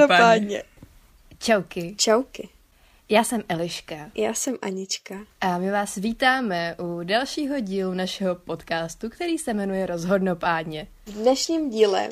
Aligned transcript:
Rozhodnopádně. 0.00 0.62
Čauky. 1.38 1.94
Čauky. 1.98 2.48
Já 3.08 3.24
jsem 3.24 3.42
Eliška. 3.48 4.10
Já 4.14 4.34
jsem 4.34 4.58
Anička. 4.62 5.14
A 5.40 5.58
my 5.58 5.70
vás 5.70 5.94
vítáme 5.94 6.76
u 6.78 7.02
dalšího 7.04 7.60
dílu 7.60 7.94
našeho 7.94 8.34
podcastu, 8.34 9.10
který 9.10 9.38
se 9.38 9.54
jmenuje 9.54 9.86
Rozhodnopádně. 9.86 10.88
V 11.06 11.12
dnešním 11.12 11.70
díle 11.70 12.08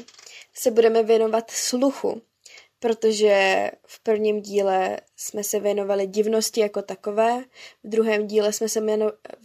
se 0.55 0.71
budeme 0.71 1.03
věnovat 1.03 1.51
sluchu, 1.51 2.23
protože 2.79 3.71
v 3.87 4.03
prvním 4.03 4.41
díle 4.41 4.97
jsme 5.17 5.45
se 5.45 5.61
věnovali 5.61 6.07
divnosti 6.07 6.61
jako 6.61 6.83
takové, 6.83 7.45
v 7.85 7.89
druhém 7.89 8.27
díle 8.27 8.53
jsme 8.53 8.69
se 8.69 8.83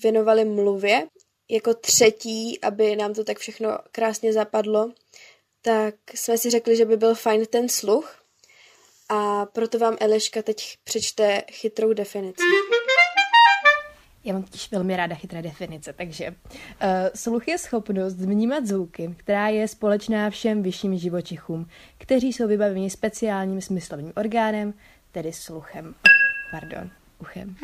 věnovali 0.04 0.46
mluvě, 0.46 1.08
jako 1.50 1.74
třetí, 1.74 2.62
aby 2.62 2.96
nám 2.96 3.14
to 3.14 3.24
tak 3.24 3.40
všechno 3.40 3.78
krásně 3.92 4.34
zapadlo, 4.34 4.92
tak 5.62 5.96
jsme 6.14 6.38
si 6.38 6.50
řekli, 6.50 6.76
že 6.76 6.86
by 6.86 6.98
byl 6.98 7.16
fajn 7.16 7.46
ten 7.46 7.70
sluch 7.70 8.23
a 9.10 9.46
proto 9.46 9.80
vám 9.80 9.98
Eliška 10.00 10.42
teď 10.42 10.78
přečte 10.84 11.44
chytrou 11.52 11.94
definici. 11.94 12.44
Já 14.24 14.34
mám 14.34 14.44
totiž 14.44 14.72
velmi 14.72 14.96
ráda 14.96 15.16
chytré 15.16 15.42
definice, 15.42 15.94
takže 15.94 16.30
uh, 16.30 16.36
sluch 17.16 17.48
je 17.48 17.58
schopnost 17.58 18.14
vnímat 18.14 18.66
zvuky, 18.66 19.16
která 19.18 19.48
je 19.48 19.68
společná 19.68 20.30
všem 20.30 20.64
vyšším 20.64 20.98
živočichům, 20.98 21.68
kteří 21.98 22.34
jsou 22.34 22.48
vybaveni 22.48 22.90
speciálním 22.90 23.62
smyslovým 23.62 24.14
orgánem, 24.16 24.74
tedy 25.12 25.34
sluchem. 25.34 25.96
Pardon, 26.52 26.92
uchem. 27.22 27.56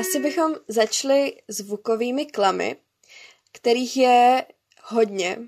Asi 0.00 0.20
bychom 0.20 0.54
začali 0.68 1.32
zvukovými 1.48 2.26
klamy, 2.26 2.76
kterých 3.52 3.96
je 3.96 4.44
hodně, 4.82 5.38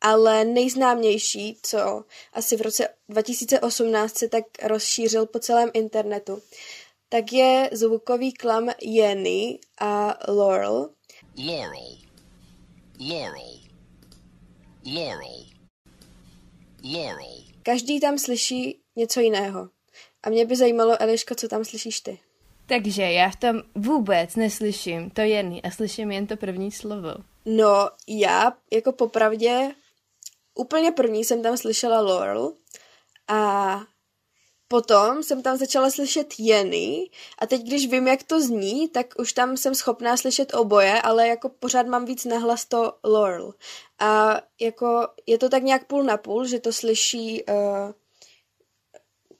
ale 0.00 0.44
nejznámější, 0.44 1.58
co 1.62 2.04
asi 2.32 2.56
v 2.56 2.60
roce 2.60 2.88
2018 3.08 4.18
se 4.18 4.28
tak 4.28 4.44
rozšířil 4.62 5.26
po 5.26 5.38
celém 5.38 5.70
internetu, 5.74 6.42
tak 7.08 7.32
je 7.32 7.70
zvukový 7.72 8.32
klam 8.32 8.68
Jenny 8.82 9.58
a 9.80 10.18
Laurel. 10.28 10.90
Laurel. 11.38 11.98
Laurel. 13.00 13.58
Laurel. 14.86 15.44
Laurel. 16.84 17.44
Každý 17.62 18.00
tam 18.00 18.18
slyší 18.18 18.80
něco 18.96 19.20
jiného. 19.20 19.68
A 20.22 20.30
mě 20.30 20.46
by 20.46 20.56
zajímalo, 20.56 21.02
Eliško, 21.02 21.34
co 21.34 21.48
tam 21.48 21.64
slyšíš 21.64 22.00
ty? 22.00 22.18
Takže 22.66 23.02
já 23.02 23.30
v 23.30 23.36
tom 23.36 23.62
vůbec 23.74 24.36
neslyším 24.36 25.10
to 25.10 25.20
Jenny 25.20 25.62
a 25.62 25.70
slyším 25.70 26.10
jen 26.10 26.26
to 26.26 26.36
první 26.36 26.72
slovo. 26.72 27.14
No, 27.44 27.90
já 28.08 28.52
jako 28.72 28.92
popravdě 28.92 29.74
úplně 30.58 30.92
první 30.92 31.24
jsem 31.24 31.42
tam 31.42 31.56
slyšela 31.56 32.00
Laurel 32.00 32.52
a 33.28 33.80
potom 34.68 35.22
jsem 35.22 35.42
tam 35.42 35.56
začala 35.56 35.90
slyšet 35.90 36.34
Jenny 36.38 37.10
a 37.38 37.46
teď, 37.46 37.62
když 37.62 37.90
vím, 37.90 38.08
jak 38.08 38.22
to 38.22 38.40
zní, 38.40 38.88
tak 38.88 39.06
už 39.18 39.32
tam 39.32 39.56
jsem 39.56 39.74
schopná 39.74 40.16
slyšet 40.16 40.54
oboje, 40.54 41.02
ale 41.02 41.28
jako 41.28 41.48
pořád 41.48 41.86
mám 41.86 42.04
víc 42.04 42.24
nahlas 42.24 42.64
to 42.64 42.92
Laurel. 43.04 43.54
A 43.98 44.40
jako 44.60 45.08
je 45.26 45.38
to 45.38 45.48
tak 45.48 45.62
nějak 45.62 45.86
půl 45.86 46.04
na 46.04 46.16
půl, 46.16 46.46
že 46.46 46.60
to 46.60 46.72
slyší 46.72 47.44
uh, 47.44 47.92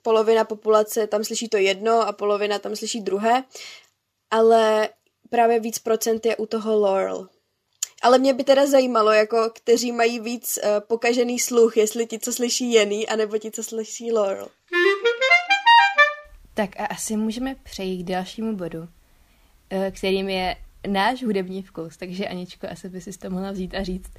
polovina 0.03 0.45
populace, 0.45 1.07
tam 1.07 1.25
slyší 1.25 1.49
to 1.49 1.57
jedno 1.57 2.01
a 2.01 2.13
polovina 2.13 2.59
tam 2.59 2.77
slyší 2.77 3.01
druhé, 3.01 3.45
ale 4.31 4.89
právě 5.31 5.61
víc 5.61 5.79
procent 5.79 6.27
je 6.27 6.37
u 6.37 6.47
toho 6.47 6.81
Laurel. 6.81 7.29
Ale 8.03 8.19
mě 8.19 8.35
by 8.35 8.45
teda 8.45 8.67
zajímalo, 8.67 9.13
jako 9.13 9.51
kteří 9.55 9.93
mají 9.93 10.21
víc 10.21 10.59
uh, 10.63 10.71
pokažený 10.81 11.39
sluch, 11.39 11.77
jestli 11.77 12.07
ti, 12.07 12.19
co 12.19 12.33
slyší 12.33 12.73
Jenny, 12.73 13.07
anebo 13.07 13.39
ti, 13.39 13.51
co 13.51 13.65
slyší 13.65 14.13
Laurel. 14.13 14.49
Tak 16.55 16.81
a 16.81 16.87
asi 16.87 17.17
můžeme 17.17 17.55
přejít 17.55 18.03
k 18.03 18.07
dalšímu 18.07 18.57
bodu, 18.57 18.79
uh, 18.79 18.89
kterým 19.91 20.29
je 20.29 20.57
náš 20.87 21.23
hudební 21.23 21.63
vkus. 21.63 21.97
Takže 21.97 22.29
Aničko, 22.29 22.67
asi 22.71 22.89
by 22.89 23.01
si 23.01 23.19
to 23.19 23.31
mohla 23.31 23.53
vzít 23.53 23.75
a 23.75 23.83
říct, 23.83 24.11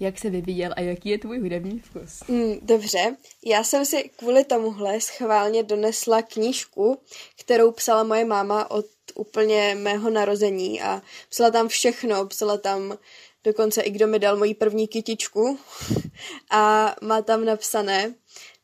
jak 0.00 0.18
se 0.18 0.30
vyvíjel 0.30 0.72
a 0.76 0.80
jaký 0.80 1.08
je 1.08 1.18
tvůj 1.18 1.38
hudební 1.38 1.78
vkus. 1.78 2.22
Mm, 2.28 2.54
dobře, 2.62 3.16
já 3.46 3.64
jsem 3.64 3.84
si 3.84 4.10
kvůli 4.16 4.44
tomuhle 4.44 5.00
schválně 5.00 5.62
donesla 5.62 6.22
knížku, 6.22 7.00
kterou 7.40 7.70
psala 7.72 8.02
moje 8.02 8.24
máma 8.24 8.70
od 8.70 8.86
úplně 9.14 9.74
mého 9.74 10.10
narození 10.10 10.82
a 10.82 11.02
psala 11.28 11.50
tam 11.50 11.68
všechno, 11.68 12.26
psala 12.26 12.58
tam 12.58 12.98
dokonce 13.44 13.82
i 13.82 13.90
kdo 13.90 14.06
mi 14.06 14.18
dal 14.18 14.36
moji 14.36 14.54
první 14.54 14.88
kytičku 14.88 15.58
a 16.50 16.94
má 17.02 17.22
tam 17.22 17.44
napsané, 17.44 18.14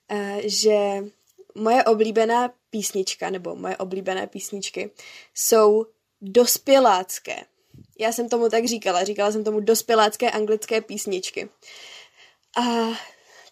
eh, 0.09 0.41
že 0.45 1.05
moje 1.55 1.85
oblíbená 1.85 2.53
písnička, 2.71 3.31
nebo 3.31 3.57
moje 3.57 3.77
oblíbené 3.77 4.27
písničky, 4.27 4.91
jsou 5.35 5.87
dospělácké. 6.25 7.45
Já 7.99 8.13
jsem 8.13 8.29
tomu 8.29 8.49
tak 8.49 8.65
říkala, 8.65 9.05
říkala 9.05 9.33
jsem 9.33 9.45
tomu 9.45 9.61
dospělácké 9.61 10.31
anglické 10.31 10.81
písničky. 10.81 11.49
A 12.57 12.63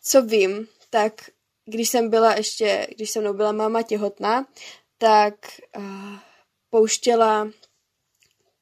co 0.03 0.23
vím, 0.23 0.69
tak 0.91 1.31
když 1.65 1.89
jsem 1.89 2.11
byla 2.11 2.35
ještě, 2.35 2.87
když 2.97 3.11
se 3.11 3.21
mnou 3.21 3.33
byla 3.33 3.53
máma 3.53 3.83
těhotná, 3.83 4.47
tak 4.99 5.35
uh, 5.79 5.85
pouštěla 6.71 7.51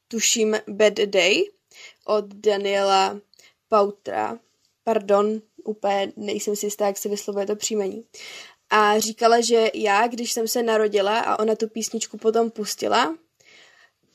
tuším 0.09 0.57
Bad 0.69 0.95
Day 0.95 1.51
od 2.05 2.25
Daniela 2.25 3.21
Pautra. 3.69 4.39
Pardon, 4.85 5.43
úplně 5.65 6.13
nejsem 6.17 6.57
si 6.57 6.67
jistá, 6.67 6.87
jak 6.87 6.99
se 6.99 7.09
vyslovuje 7.09 7.47
to 7.47 7.57
příjmení. 7.57 8.05
A 8.71 8.99
říkala, 8.99 9.41
že 9.41 9.71
já, 9.75 10.07
když 10.07 10.33
jsem 10.33 10.49
se 10.49 10.63
narodila 10.63 11.21
a 11.21 11.39
ona 11.39 11.55
tu 11.55 11.69
písničku 11.69 12.19
potom 12.19 12.51
pustila, 12.51 13.17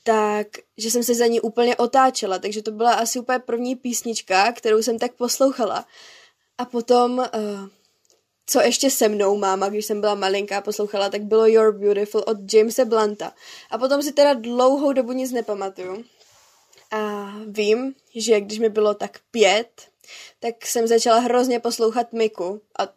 tak, 0.06 0.46
že 0.76 0.90
jsem 0.90 1.02
se 1.02 1.14
za 1.14 1.26
ní 1.26 1.40
úplně 1.40 1.76
otáčela, 1.76 2.38
takže 2.38 2.62
to 2.62 2.70
byla 2.70 2.92
asi 2.92 3.18
úplně 3.18 3.38
první 3.38 3.76
písnička, 3.76 4.52
kterou 4.52 4.82
jsem 4.82 4.98
tak 4.98 5.12
poslouchala. 5.12 5.86
A 6.58 6.64
potom, 6.64 7.18
uh, 7.18 7.26
co 8.46 8.60
ještě 8.60 8.90
se 8.90 9.08
mnou 9.08 9.36
máma, 9.36 9.68
když 9.68 9.86
jsem 9.86 10.00
byla 10.00 10.14
malinká, 10.14 10.60
poslouchala, 10.60 11.08
tak 11.08 11.22
bylo 11.22 11.46
You're 11.46 11.78
Beautiful 11.78 12.24
od 12.26 12.52
Jamesa 12.52 12.84
Blanta. 12.84 13.32
A 13.70 13.78
potom 13.78 14.02
si 14.02 14.12
teda 14.12 14.34
dlouhou 14.34 14.92
dobu 14.92 15.12
nic 15.12 15.32
nepamatuju. 15.32 16.04
A 16.90 17.32
vím, 17.46 17.94
že 18.14 18.40
když 18.40 18.58
mi 18.58 18.68
bylo 18.68 18.94
tak 18.94 19.18
pět, 19.30 19.88
tak 20.40 20.66
jsem 20.66 20.86
začala 20.86 21.18
hrozně 21.18 21.60
poslouchat 21.60 22.12
Miku 22.12 22.60
a 22.78 22.88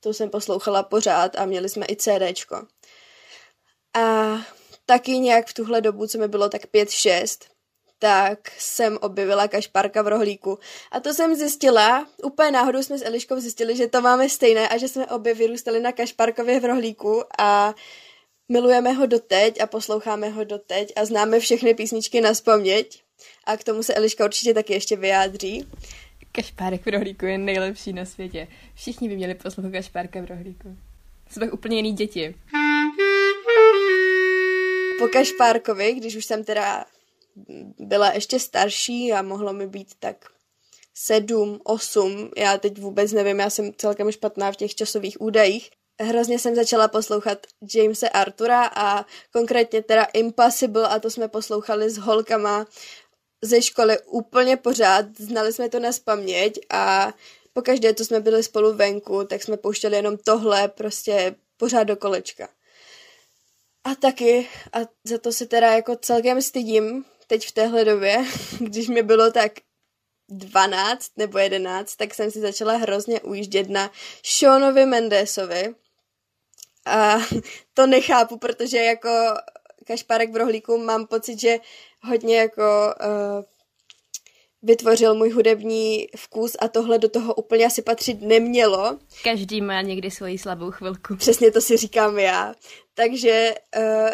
to 0.00 0.14
jsem 0.14 0.30
poslouchala 0.30 0.82
pořád 0.82 1.36
a 1.36 1.44
měli 1.44 1.68
jsme 1.68 1.86
i 1.88 1.96
CDčko. 1.96 2.66
A 3.94 4.36
taky 4.86 5.18
nějak 5.18 5.46
v 5.46 5.54
tuhle 5.54 5.80
dobu, 5.80 6.06
co 6.06 6.18
mi 6.18 6.28
bylo 6.28 6.48
tak 6.48 6.66
pět, 6.66 6.90
šest, 6.90 7.54
tak 7.98 8.50
jsem 8.58 8.98
objevila 9.00 9.48
kašparka 9.48 10.02
v 10.02 10.08
rohlíku. 10.08 10.58
A 10.92 11.00
to 11.00 11.14
jsem 11.14 11.34
zjistila, 11.34 12.06
úplně 12.22 12.50
náhodou 12.50 12.82
jsme 12.82 12.98
s 12.98 13.04
Eliškou 13.04 13.40
zjistili, 13.40 13.76
že 13.76 13.86
to 13.86 14.00
máme 14.00 14.28
stejné 14.28 14.68
a 14.68 14.76
že 14.76 14.88
jsme 14.88 15.06
obě 15.06 15.34
vyrůstali 15.34 15.80
na 15.80 15.92
kašparkově 15.92 16.60
v 16.60 16.64
rohlíku 16.64 17.22
a 17.38 17.74
milujeme 18.48 18.92
ho 18.92 19.06
doteď 19.06 19.60
a 19.60 19.66
posloucháme 19.66 20.28
ho 20.28 20.44
doteď 20.44 20.92
a 20.96 21.04
známe 21.04 21.40
všechny 21.40 21.74
písničky 21.74 22.20
na 22.20 22.32
vzpomněť. 22.32 23.02
A 23.44 23.56
k 23.56 23.64
tomu 23.64 23.82
se 23.82 23.94
Eliška 23.94 24.24
určitě 24.24 24.54
taky 24.54 24.72
ještě 24.72 24.96
vyjádří. 24.96 25.68
Kašpárek 26.32 26.86
v 26.86 26.90
rohlíku 26.90 27.26
je 27.26 27.38
nejlepší 27.38 27.92
na 27.92 28.04
světě. 28.04 28.48
Všichni 28.74 29.08
by 29.08 29.16
měli 29.16 29.34
poslouchat 29.34 29.72
Kašpárka 29.72 30.20
v 30.20 30.24
rohlíku. 30.24 30.76
Tak 31.40 31.54
úplně 31.54 31.76
jiný 31.76 31.92
děti. 31.92 32.34
Po 34.98 35.08
Kašpárkovi, 35.08 35.92
když 35.92 36.16
už 36.16 36.24
jsem 36.24 36.44
teda 36.44 36.84
byla 37.78 38.12
ještě 38.12 38.40
starší 38.40 39.12
a 39.12 39.22
mohlo 39.22 39.52
mi 39.52 39.66
být 39.66 39.94
tak 39.98 40.16
sedm, 40.94 41.60
osm, 41.64 42.30
já 42.36 42.58
teď 42.58 42.78
vůbec 42.78 43.12
nevím, 43.12 43.38
já 43.38 43.50
jsem 43.50 43.72
celkem 43.74 44.12
špatná 44.12 44.52
v 44.52 44.56
těch 44.56 44.74
časových 44.74 45.20
údajích. 45.20 45.70
Hrozně 46.00 46.38
jsem 46.38 46.54
začala 46.54 46.88
poslouchat 46.88 47.46
Jamese 47.74 48.08
Artura 48.08 48.70
a 48.74 49.06
konkrétně 49.32 49.82
teda 49.82 50.04
Impossible 50.04 50.88
a 50.88 50.98
to 50.98 51.10
jsme 51.10 51.28
poslouchali 51.28 51.90
s 51.90 51.98
holkama 51.98 52.66
ze 53.42 53.62
školy 53.62 53.98
úplně 54.06 54.56
pořád, 54.56 55.06
znali 55.16 55.52
jsme 55.52 55.68
to 55.68 55.80
na 55.80 55.92
spaměť 55.92 56.58
a 56.70 57.12
pokaždé, 57.52 57.94
co 57.94 58.04
jsme 58.04 58.20
byli 58.20 58.42
spolu 58.42 58.74
venku, 58.74 59.24
tak 59.24 59.42
jsme 59.42 59.56
pouštěli 59.56 59.96
jenom 59.96 60.16
tohle 60.16 60.68
prostě 60.68 61.34
pořád 61.56 61.84
do 61.84 61.96
kolečka. 61.96 62.48
A 63.84 63.94
taky, 63.94 64.48
a 64.72 64.78
za 65.04 65.18
to 65.18 65.32
se 65.32 65.46
teda 65.46 65.72
jako 65.72 65.96
celkem 65.96 66.42
stydím 66.42 67.04
teď 67.26 67.48
v 67.48 67.52
téhle 67.52 67.84
době, 67.84 68.24
když 68.58 68.88
mi 68.88 69.02
bylo 69.02 69.30
tak 69.30 69.52
12 70.28 71.10
nebo 71.16 71.38
11, 71.38 71.96
tak 71.96 72.14
jsem 72.14 72.30
si 72.30 72.40
začala 72.40 72.76
hrozně 72.76 73.20
ujíždět 73.20 73.68
na 73.68 73.90
Seanovi 74.22 74.86
Mendesovi. 74.86 75.74
A 76.86 77.16
to 77.74 77.86
nechápu, 77.86 78.38
protože 78.38 78.78
jako 78.78 79.08
kašparek 79.86 80.32
v 80.32 80.36
rohlíku 80.36 80.78
mám 80.78 81.06
pocit, 81.06 81.40
že 81.40 81.58
hodně 82.02 82.38
jako 82.38 82.94
uh, 83.00 83.44
vytvořil 84.64 85.14
můj 85.14 85.30
hudební 85.30 86.08
vkus 86.16 86.56
a 86.60 86.68
tohle 86.68 86.98
do 86.98 87.08
toho 87.08 87.34
úplně 87.34 87.66
asi 87.66 87.82
patřit 87.82 88.22
nemělo. 88.22 88.98
Každý 89.24 89.60
má 89.60 89.82
někdy 89.82 90.10
svoji 90.10 90.38
slabou 90.38 90.70
chvilku. 90.70 91.16
Přesně 91.16 91.50
to 91.50 91.60
si 91.60 91.76
říkám 91.76 92.18
já. 92.18 92.54
Takže 92.94 93.54
uh, 93.76 94.10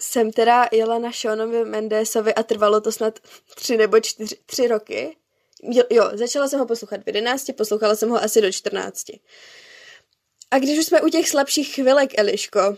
jsem 0.00 0.32
teda 0.32 0.68
jela 0.72 0.98
na 0.98 1.12
Seanovi 1.12 1.64
Mendesovi 1.64 2.34
a 2.34 2.42
trvalo 2.42 2.80
to 2.80 2.92
snad 2.92 3.18
tři 3.54 3.76
nebo 3.76 4.00
čtyři, 4.00 4.36
tři 4.46 4.68
roky. 4.68 5.16
Jo, 5.90 6.10
začala 6.12 6.48
jsem 6.48 6.60
ho 6.60 6.66
poslouchat 6.66 7.00
v 7.04 7.06
jedenácti, 7.06 7.52
poslouchala 7.52 7.96
jsem 7.96 8.08
ho 8.08 8.22
asi 8.22 8.40
do 8.40 8.52
čtrnácti. 8.52 9.20
A 10.50 10.58
když 10.58 10.78
už 10.78 10.86
jsme 10.86 11.00
u 11.00 11.08
těch 11.08 11.28
slabších 11.28 11.74
chvilek, 11.74 12.18
Eliško, 12.18 12.76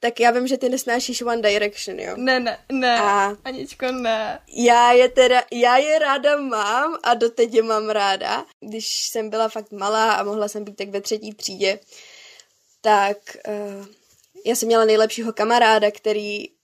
tak 0.00 0.20
já 0.20 0.30
vím, 0.30 0.46
že 0.46 0.58
ty 0.58 0.68
nesnášíš 0.68 1.22
One 1.22 1.42
Direction, 1.42 2.00
jo? 2.00 2.12
Ne, 2.16 2.40
ne, 2.40 2.58
ne, 2.72 3.00
a 3.00 3.36
Aničko, 3.44 3.92
ne. 3.92 4.38
Já 4.48 4.92
je 4.92 5.08
teda, 5.08 5.42
já 5.52 5.76
je 5.76 5.98
ráda 5.98 6.36
mám 6.36 6.98
a 7.02 7.14
doteď 7.14 7.54
je 7.54 7.62
mám 7.62 7.90
ráda. 7.90 8.44
Když 8.60 9.08
jsem 9.08 9.30
byla 9.30 9.48
fakt 9.48 9.72
malá 9.72 10.12
a 10.12 10.22
mohla 10.22 10.48
jsem 10.48 10.64
být 10.64 10.76
tak 10.76 10.88
ve 10.88 11.00
třetí 11.00 11.34
třídě, 11.34 11.78
tak 12.80 13.16
uh, 13.48 13.86
já 14.46 14.54
jsem 14.54 14.66
měla 14.66 14.84
nejlepšího 14.84 15.32
kamaráda, 15.32 15.90
který 15.90 16.55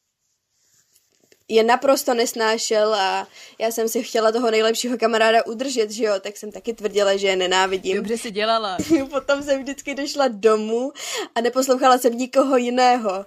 je 1.54 1.64
naprosto 1.64 2.14
nesnášel 2.14 2.94
a 2.94 3.28
já 3.58 3.70
jsem 3.70 3.88
si 3.88 4.02
chtěla 4.02 4.32
toho 4.32 4.50
nejlepšího 4.50 4.98
kamaráda 4.98 5.46
udržet, 5.46 5.90
že 5.90 6.04
jo, 6.04 6.14
tak 6.20 6.36
jsem 6.36 6.52
taky 6.52 6.72
tvrdila, 6.72 7.16
že 7.16 7.26
je 7.26 7.36
nenávidím. 7.36 7.96
Dobře 7.96 8.18
si 8.18 8.30
dělala. 8.30 8.76
Potom 9.10 9.42
jsem 9.42 9.62
vždycky 9.62 9.94
došla 9.94 10.28
domů 10.28 10.92
a 11.34 11.40
neposlouchala 11.40 11.98
jsem 11.98 12.18
nikoho 12.18 12.56
jiného. 12.56 13.24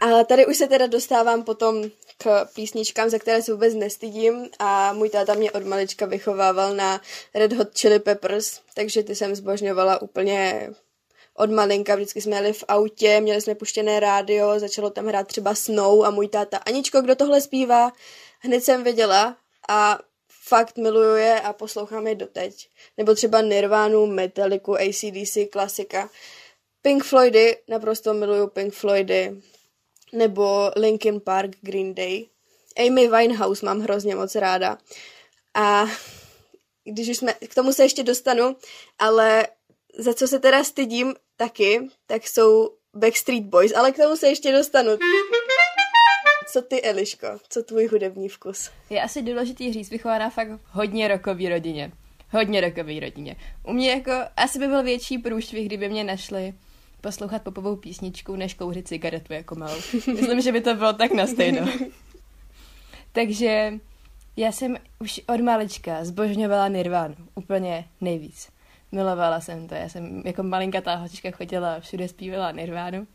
A 0.00 0.24
tady 0.24 0.46
už 0.46 0.56
se 0.56 0.66
teda 0.66 0.86
dostávám 0.86 1.42
potom 1.42 1.84
k 2.18 2.44
písničkám, 2.54 3.10
za 3.10 3.18
které 3.18 3.42
se 3.42 3.52
vůbec 3.52 3.74
nestydím 3.74 4.48
a 4.58 4.92
můj 4.92 5.10
táta 5.10 5.34
mě 5.34 5.52
od 5.52 5.64
malička 5.64 6.06
vychovával 6.06 6.74
na 6.74 7.00
Red 7.34 7.52
Hot 7.52 7.78
Chili 7.78 7.98
Peppers, 7.98 8.60
takže 8.74 9.02
ty 9.02 9.14
jsem 9.14 9.34
zbožňovala 9.34 10.02
úplně 10.02 10.70
od 11.36 11.50
malinka, 11.50 11.94
vždycky 11.94 12.20
jsme 12.20 12.36
jeli 12.36 12.52
v 12.52 12.64
autě, 12.68 13.20
měli 13.20 13.40
jsme 13.40 13.54
puštěné 13.54 14.00
rádio, 14.00 14.58
začalo 14.58 14.90
tam 14.90 15.06
hrát 15.06 15.26
třeba 15.26 15.54
Snow 15.54 16.04
a 16.04 16.10
můj 16.10 16.28
táta, 16.28 16.56
Aničko, 16.58 17.00
kdo 17.00 17.14
tohle 17.14 17.40
zpívá? 17.40 17.92
Hned 18.40 18.64
jsem 18.64 18.84
věděla 18.84 19.36
a 19.68 19.98
fakt 20.48 20.76
miluju 20.76 21.16
je 21.16 21.40
a 21.40 21.52
poslouchám 21.52 22.06
je 22.06 22.14
doteď. 22.14 22.68
Nebo 22.96 23.14
třeba 23.14 23.40
Nirvánu, 23.40 24.06
Metalliku, 24.06 24.76
ACDC, 24.76 25.36
klasika. 25.50 26.10
Pink 26.82 27.04
Floydy, 27.04 27.56
naprosto 27.68 28.14
miluju 28.14 28.46
Pink 28.46 28.74
Floydy. 28.74 29.42
Nebo 30.12 30.70
Linkin 30.76 31.20
Park, 31.20 31.50
Green 31.60 31.94
Day. 31.94 32.26
Amy 32.86 33.08
Winehouse 33.08 33.66
mám 33.66 33.80
hrozně 33.80 34.14
moc 34.14 34.34
ráda. 34.34 34.78
A 35.54 35.86
když 36.84 37.08
už 37.08 37.16
jsme, 37.16 37.32
k 37.32 37.54
tomu 37.54 37.72
se 37.72 37.82
ještě 37.82 38.02
dostanu, 38.02 38.56
ale 38.98 39.46
za 39.98 40.14
co 40.14 40.28
se 40.28 40.38
teda 40.38 40.64
stydím 40.64 41.14
taky, 41.36 41.88
tak 42.06 42.26
jsou 42.26 42.70
Backstreet 42.94 43.44
Boys, 43.44 43.72
ale 43.74 43.92
k 43.92 43.96
tomu 43.96 44.16
se 44.16 44.28
ještě 44.28 44.52
dostanu. 44.52 44.90
Co 46.52 46.62
ty, 46.62 46.82
Eliško? 46.82 47.26
Co 47.48 47.62
tvůj 47.62 47.86
hudební 47.86 48.28
vkus? 48.28 48.70
Je 48.90 49.02
asi 49.02 49.22
důležitý 49.22 49.72
říct, 49.72 49.90
vychovaná 49.90 50.30
fakt 50.30 50.48
hodně 50.70 51.08
rokový 51.08 51.48
rodině. 51.48 51.92
Hodně 52.30 52.60
rokový 52.60 53.00
rodině. 53.00 53.36
U 53.62 53.72
mě 53.72 53.90
jako, 53.90 54.12
asi 54.36 54.58
by 54.58 54.66
byl 54.66 54.82
větší 54.82 55.18
průšvih, 55.18 55.66
kdyby 55.66 55.88
mě 55.88 56.04
našli 56.04 56.54
poslouchat 57.00 57.42
popovou 57.42 57.76
písničku, 57.76 58.36
než 58.36 58.54
kouřit 58.54 58.88
cigaretu 58.88 59.32
jako 59.32 59.54
malou. 59.54 59.80
Myslím, 59.92 60.40
že 60.40 60.52
by 60.52 60.60
to 60.60 60.74
bylo 60.74 60.92
tak 60.92 61.12
na 61.12 61.26
stejno. 61.26 61.68
Takže 63.12 63.72
já 64.36 64.52
jsem 64.52 64.76
už 65.00 65.20
od 65.28 65.40
malička 65.40 66.04
zbožňovala 66.04 66.68
Nirvánu. 66.68 67.14
Úplně 67.34 67.88
nejvíc. 68.00 68.48
Milovala 68.96 69.40
jsem 69.40 69.68
to. 69.68 69.74
Já 69.74 69.88
jsem 69.88 70.22
jako 70.24 70.42
malinkatá 70.42 70.94
holčička 70.94 71.30
chodila 71.30 71.80
všude 71.80 72.08
zpívala 72.08 72.50
Nirvánu. 72.50 73.06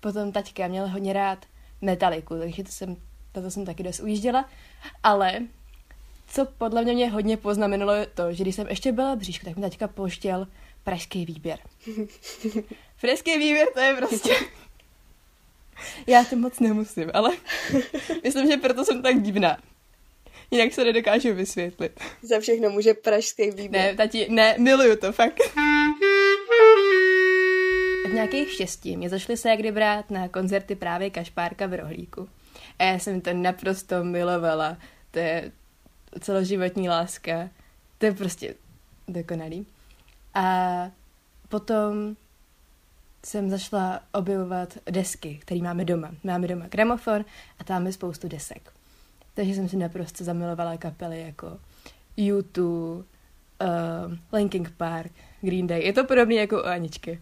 Potom 0.00 0.32
taťka 0.32 0.68
měl 0.68 0.88
hodně 0.88 1.12
rád 1.12 1.46
metaliku, 1.80 2.38
takže 2.38 2.64
to 2.64 2.72
jsem, 2.72 2.96
to 3.32 3.50
jsem 3.50 3.64
taky 3.64 3.82
dost 3.82 4.00
ujížděla. 4.00 4.48
Ale 5.02 5.40
co 6.26 6.44
podle 6.44 6.82
mě 6.82 6.94
mě 6.94 7.10
hodně 7.10 7.36
poznamenalo 7.36 7.92
je 7.92 8.06
to, 8.06 8.32
že 8.32 8.44
když 8.44 8.54
jsem 8.54 8.68
ještě 8.68 8.92
byla 8.92 9.16
bříšku, 9.16 9.46
tak 9.46 9.56
mi 9.56 9.62
taťka 9.62 9.88
poštěl 9.88 10.46
pražský 10.82 11.26
výběr. 11.26 11.58
pražský 13.00 13.38
výběr 13.38 13.68
to 13.74 13.80
je 13.80 13.96
prostě... 13.96 14.34
Já 16.06 16.24
to 16.24 16.36
moc 16.36 16.60
nemusím, 16.60 17.10
ale 17.14 17.30
myslím, 18.24 18.50
že 18.50 18.56
proto 18.56 18.84
jsem 18.84 19.02
tak 19.02 19.22
divná. 19.22 19.58
Jinak 20.50 20.72
se 20.72 20.84
nedokážu 20.84 21.34
vysvětlit. 21.34 22.00
Za 22.22 22.40
všechno 22.40 22.70
může 22.70 22.94
pražský 22.94 23.50
výběr. 23.50 23.84
Ne, 23.84 23.94
tati, 23.94 24.26
ne, 24.30 24.54
miluju 24.58 24.96
to, 24.96 25.12
fakt. 25.12 25.40
V 28.06 28.12
nějakých 28.14 28.52
štěstí 28.52 28.96
mě 28.96 29.08
zašli 29.08 29.36
se 29.36 29.48
jakdy 29.48 29.72
brát 29.72 30.10
na 30.10 30.28
koncerty 30.28 30.74
právě 30.74 31.10
Kašpárka 31.10 31.66
v 31.66 31.74
Rohlíku. 31.74 32.28
A 32.78 32.84
já 32.84 32.98
jsem 32.98 33.20
to 33.20 33.32
naprosto 33.32 34.04
milovala. 34.04 34.76
To 35.10 35.18
je 35.18 35.52
celoživotní 36.20 36.88
láska. 36.88 37.50
To 37.98 38.06
je 38.06 38.12
prostě 38.12 38.54
dokonalý. 39.08 39.66
A 40.34 40.90
potom 41.48 42.16
jsem 43.24 43.50
zašla 43.50 44.00
objevovat 44.12 44.78
desky, 44.90 45.38
které 45.42 45.60
máme 45.60 45.84
doma. 45.84 46.10
Máme 46.24 46.48
doma 46.48 46.66
gramofon 46.68 47.24
a 47.58 47.64
tam 47.64 47.86
je 47.86 47.92
spoustu 47.92 48.28
desek. 48.28 48.72
Takže 49.34 49.54
jsem 49.54 49.68
si 49.68 49.76
naprosto 49.76 50.24
zamilovala 50.24 50.76
kapely 50.76 51.20
jako 51.20 51.58
U2, 52.18 52.62
uh, 52.62 53.04
Linkin 54.32 54.72
Park, 54.76 55.12
Green 55.40 55.66
Day. 55.66 55.82
Je 55.82 55.92
to 55.92 56.04
podobné 56.04 56.34
jako 56.34 56.56
u 56.56 56.66
Aničky. 56.66 57.20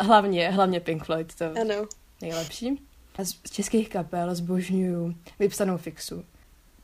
Hlavně, 0.00 0.50
hlavně 0.50 0.80
Pink 0.80 1.04
Floyd, 1.04 1.34
to 1.34 1.44
ano. 1.44 1.88
nejlepší. 2.20 2.82
A 3.18 3.24
z 3.24 3.50
českých 3.50 3.88
kapel 3.88 4.34
zbožňuju 4.34 5.14
vypsanou 5.38 5.76
fixu. 5.76 6.24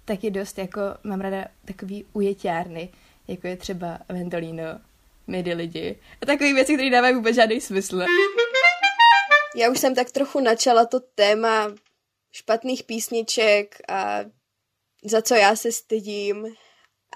Taky 0.04 0.30
dost 0.30 0.58
jako 0.58 0.80
mám 1.04 1.20
ráda 1.20 1.44
takový 1.64 2.04
ujeťárny, 2.12 2.88
jako 3.28 3.46
je 3.46 3.56
třeba 3.56 3.98
Ventolino, 4.08 4.64
Midi 5.26 5.54
lidi 5.54 5.96
a 6.22 6.26
takové 6.26 6.52
věci, 6.54 6.74
které 6.74 6.90
dávají 6.90 7.14
vůbec 7.14 7.34
žádný 7.34 7.60
smysl. 7.60 8.02
Já 9.56 9.70
už 9.70 9.78
jsem 9.78 9.94
tak 9.94 10.10
trochu 10.10 10.40
načala 10.40 10.86
to 10.86 11.00
téma 11.00 11.74
špatných 12.32 12.82
písniček 12.82 13.80
a 13.88 14.18
za 15.04 15.22
co 15.22 15.34
já 15.34 15.56
se 15.56 15.72
stydím. 15.72 16.46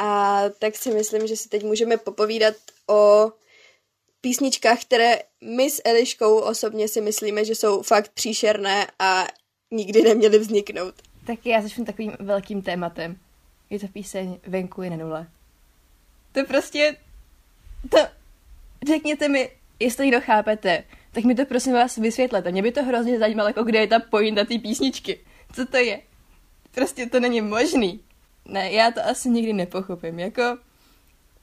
A 0.00 0.42
tak 0.59 0.76
si 0.76 0.90
myslím, 0.90 1.26
že 1.26 1.37
si 1.37 1.49
teď 1.49 1.64
můžeme 1.64 1.97
popovídat 1.97 2.54
o 2.90 3.33
písničkách, 4.21 4.83
které 4.83 5.18
my 5.45 5.71
s 5.71 5.83
Eliškou 5.85 6.38
osobně 6.38 6.88
si 6.88 7.00
myslíme, 7.00 7.45
že 7.45 7.54
jsou 7.54 7.83
fakt 7.83 8.12
příšerné 8.12 8.87
a 8.99 9.26
nikdy 9.71 10.02
neměly 10.02 10.38
vzniknout. 10.38 10.95
Tak 11.26 11.47
já 11.47 11.62
začnu 11.62 11.85
takovým 11.85 12.12
velkým 12.21 12.62
tématem. 12.62 13.18
Je 13.71 13.78
to 13.78 13.88
píseň 13.88 14.40
Venku 14.47 14.83
je 14.83 14.90
na 14.90 14.97
nule. 14.97 15.30
To 16.33 16.45
prostě... 16.45 16.97
To... 17.90 17.99
Řekněte 18.87 19.28
mi, 19.28 19.50
jestli 19.80 20.11
to 20.11 20.21
chápete, 20.21 20.85
tak 21.12 21.25
mi 21.25 21.35
to 21.35 21.47
prosím 21.47 21.73
vás 21.73 21.97
vysvětlete. 21.97 22.52
Mě 22.52 22.62
by 22.62 22.73
to 22.73 22.83
hrozně 22.83 23.18
zajímalo, 23.18 23.49
jako 23.49 23.62
kde 23.62 23.78
je 23.78 23.87
ta 23.87 23.99
pointa 23.99 24.45
té 24.45 24.59
písničky. 24.59 25.21
Co 25.54 25.66
to 25.66 25.76
je? 25.76 26.00
Prostě 26.75 27.06
to 27.06 27.20
není 27.20 27.40
možný. 27.40 28.04
Ne, 28.44 28.72
já 28.72 28.90
to 28.90 29.00
asi 29.06 29.30
nikdy 29.30 29.52
nepochopím. 29.52 30.18
Jako 30.18 30.58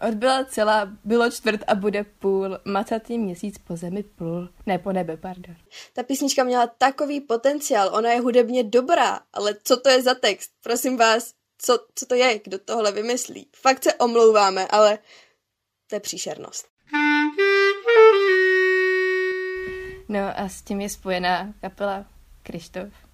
odbyla 0.08 0.46
celá, 0.46 0.90
bylo 1.04 1.32
čtvrt 1.32 1.62
a 1.68 1.76
bude 1.76 2.04
půl, 2.04 2.60
macatý 2.66 3.18
měsíc 3.18 3.58
po 3.58 3.76
zemi 3.76 4.04
plul, 4.04 4.50
ne 4.66 4.80
po 4.80 4.92
nebe, 4.92 5.18
pardon. 5.18 5.56
Ta 5.94 6.04
písnička 6.04 6.44
měla 6.44 6.68
takový 6.68 7.22
potenciál, 7.22 7.96
ona 7.96 8.12
je 8.12 8.20
hudebně 8.20 8.64
dobrá, 8.64 9.20
ale 9.34 9.56
co 9.64 9.78
to 9.78 9.90
je 9.90 10.02
za 10.02 10.14
text? 10.14 10.52
Prosím 10.64 10.98
vás, 10.98 11.34
co, 11.58 11.80
co 11.96 12.06
to 12.06 12.16
je, 12.16 12.40
kdo 12.44 12.60
tohle 12.60 12.92
vymyslí? 12.92 13.48
Fakt 13.56 13.84
se 13.84 13.94
omlouváme, 13.94 14.68
ale 14.68 15.00
to 15.90 15.96
je 15.96 16.00
příšernost. 16.00 16.68
No 20.10 20.20
a 20.40 20.50
s 20.50 20.62
tím 20.62 20.82
je 20.82 20.90
spojená 20.90 21.54
kapela 21.62 22.06
Krištof 22.44 23.05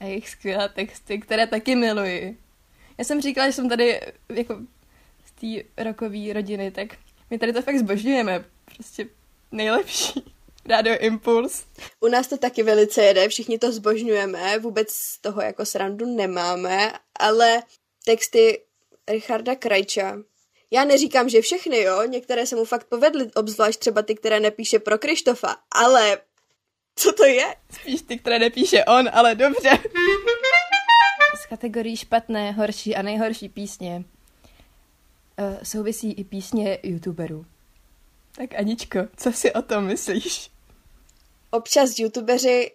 a 0.00 0.04
jejich 0.04 0.28
skvělé 0.28 0.68
texty, 0.68 1.18
které 1.18 1.46
taky 1.46 1.76
miluji. 1.76 2.38
Já 2.98 3.04
jsem 3.04 3.20
říkala, 3.20 3.46
že 3.46 3.52
jsem 3.52 3.68
tady 3.68 4.00
jako 4.28 4.58
z 5.26 5.30
té 5.30 5.84
rokové 5.84 6.32
rodiny, 6.32 6.70
tak 6.70 6.88
my 7.30 7.38
tady 7.38 7.52
to 7.52 7.62
fakt 7.62 7.78
zbožňujeme. 7.78 8.44
Prostě 8.64 9.06
nejlepší. 9.52 10.24
Radio 10.66 10.98
Impuls. 11.00 11.66
U 12.00 12.08
nás 12.08 12.28
to 12.28 12.38
taky 12.38 12.62
velice 12.62 13.02
jede, 13.02 13.28
všichni 13.28 13.58
to 13.58 13.72
zbožňujeme, 13.72 14.58
vůbec 14.58 14.92
z 14.92 15.18
toho 15.18 15.40
jako 15.40 15.64
srandu 15.64 16.16
nemáme, 16.16 16.92
ale 17.20 17.62
texty 18.04 18.62
Richarda 19.08 19.54
Krajča, 19.54 20.18
já 20.70 20.84
neříkám, 20.84 21.28
že 21.28 21.40
všechny, 21.40 21.82
jo, 21.82 22.02
některé 22.02 22.46
se 22.46 22.56
mu 22.56 22.64
fakt 22.64 22.84
povedly, 22.84 23.30
obzvlášť 23.34 23.80
třeba 23.80 24.02
ty, 24.02 24.14
které 24.14 24.40
nepíše 24.40 24.78
pro 24.78 24.98
Krištofa, 24.98 25.56
ale 25.70 26.20
co 26.98 27.12
to 27.12 27.24
je? 27.24 27.54
Spíš 27.70 28.02
ty, 28.02 28.18
které 28.18 28.38
nepíše 28.38 28.84
on, 28.84 29.08
ale 29.12 29.34
dobře. 29.34 29.78
Z 31.42 31.46
kategorii 31.46 31.96
špatné, 31.96 32.52
horší 32.52 32.96
a 32.96 33.02
nejhorší 33.02 33.48
písně 33.48 34.04
uh, 35.38 35.58
souvisí 35.62 36.12
i 36.12 36.24
písně 36.24 36.78
youtuberů. 36.82 37.46
Tak 38.36 38.54
Aničko, 38.54 38.98
co 39.16 39.32
si 39.32 39.52
o 39.52 39.62
tom 39.62 39.84
myslíš? 39.84 40.50
Občas 41.50 41.98
youtubeři, 41.98 42.70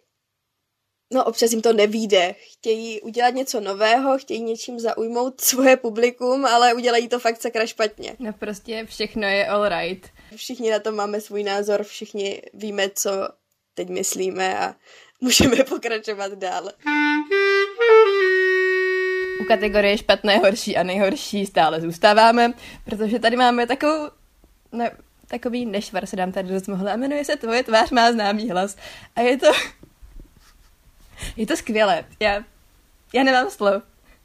no 1.14 1.26
občas 1.26 1.52
jim 1.52 1.62
to 1.62 1.74
nevíde. 1.74 2.36
Chtějí 2.52 3.02
udělat 3.02 3.30
něco 3.34 3.60
nového, 3.60 4.18
chtějí 4.18 4.42
něčím 4.42 4.80
zaujmout 4.80 5.42
svoje 5.42 5.78
publikum, 5.78 6.46
ale 6.46 6.74
udělají 6.74 7.08
to 7.08 7.20
fakt 7.20 7.42
sakra 7.42 7.66
špatně. 7.66 8.16
No 8.20 8.34
prostě 8.34 8.86
všechno 8.86 9.28
je 9.28 9.48
all 9.48 9.70
right. 9.70 10.10
Všichni 10.36 10.72
na 10.72 10.80
to 10.80 10.92
máme 10.92 11.22
svůj 11.22 11.44
názor, 11.44 11.84
všichni 11.84 12.42
víme, 12.54 12.90
co 12.90 13.12
teď 13.74 13.90
myslíme 13.90 14.60
a 14.60 14.76
můžeme 15.22 15.64
pokračovat 15.64 16.32
dál. 16.32 16.70
U 19.42 19.46
kategorie 19.46 19.98
špatné, 19.98 20.38
horší 20.38 20.78
a 20.78 20.84
nejhorší 20.84 21.46
stále 21.46 21.82
zůstáváme, 21.82 22.54
protože 22.86 23.20
tady 23.20 23.36
máme 23.36 23.68
takovou, 23.68 24.10
ne, 24.72 24.92
takový 25.28 25.66
nešvar 25.66 26.06
se 26.06 26.16
dám 26.16 26.32
tady 26.32 26.50
dost 26.50 26.68
mohla 26.68 26.94
a 26.94 26.96
jmenuje 26.96 27.26
se 27.26 27.36
Tvoje 27.38 27.64
tvář 27.64 27.92
má 27.92 28.12
známý 28.12 28.50
hlas. 28.50 28.78
A 29.16 29.22
je 29.22 29.38
to, 29.38 29.48
je 31.38 31.48
to 31.48 31.58
skvělé. 31.58 32.06
Já, 32.20 32.44
já 33.14 33.24
nemám 33.24 33.50
slov. 33.50 33.84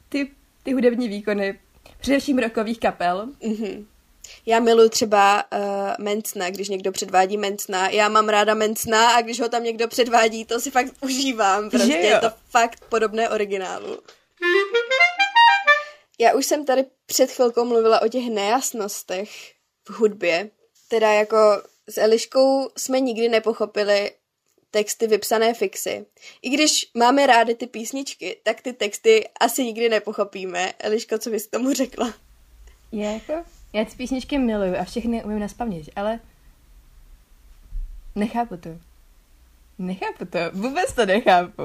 Ty, 0.09 0.31
ty 0.63 0.73
hudební 0.73 1.09
výkony, 1.09 1.59
především 2.01 2.39
rokových 2.39 2.81
kapel. 2.81 3.29
Mm-hmm. 3.43 3.85
Já 4.47 4.61
miluji 4.61 4.89
třeba 4.89 5.45
uh, 5.53 5.59
Mencna, 5.99 6.51
když 6.51 6.69
někdo 6.69 6.93
předvádí 6.93 7.37
Mencna. 7.37 7.89
Já 7.89 8.09
mám 8.09 8.29
ráda 8.29 8.55
Mencna 8.55 9.11
a 9.11 9.21
když 9.21 9.41
ho 9.41 9.49
tam 9.49 9.65
někdo 9.65 9.89
předvádí, 9.89 10.45
to 10.45 10.61
si 10.61 10.71
fakt 10.71 10.95
užívám. 11.01 11.71
Prostě 11.71 11.93
je 11.93 12.19
to 12.19 12.31
fakt 12.51 12.85
podobné 12.89 13.29
originálu. 13.29 13.99
Já 16.21 16.35
už 16.35 16.47
jsem 16.47 16.65
tady 16.65 16.85
před 17.07 17.31
chvilkou 17.31 17.65
mluvila 17.65 18.03
o 18.03 18.09
těch 18.09 18.31
nejasnostech 18.31 19.31
v 19.89 19.91
hudbě. 19.91 20.51
Teda 20.89 21.13
jako 21.13 21.63
s 21.89 21.99
Eliškou 21.99 22.71
jsme 22.77 23.01
nikdy 23.01 23.29
nepochopili 23.29 24.13
texty 24.71 25.07
vypsané 25.07 25.55
fixy. 25.55 26.07
I 26.43 26.51
když 26.51 26.91
máme 26.95 27.27
rády 27.27 27.55
ty 27.55 27.67
písničky, 27.67 28.41
tak 28.43 28.61
ty 28.61 28.73
texty 28.73 29.29
asi 29.41 29.65
nikdy 29.65 29.89
nepochopíme. 29.89 30.73
Eliško, 30.79 31.19
co 31.19 31.31
bys 31.31 31.47
k 31.47 31.51
tomu 31.51 31.73
řekla? 31.73 32.15
Je 32.93 33.13
jako 33.13 33.45
já 33.73 33.85
ty 33.85 33.97
písničky 33.97 34.39
miluju 34.39 34.77
a 34.77 34.85
všechny 34.85 35.25
umím 35.25 35.39
naspamět, 35.39 35.89
ale 35.97 36.21
nechápu 38.15 38.57
to. 38.57 38.79
Nechápu 39.79 40.25
to, 40.25 40.39
vůbec 40.53 40.93
to 40.93 41.07
nechápu. 41.07 41.63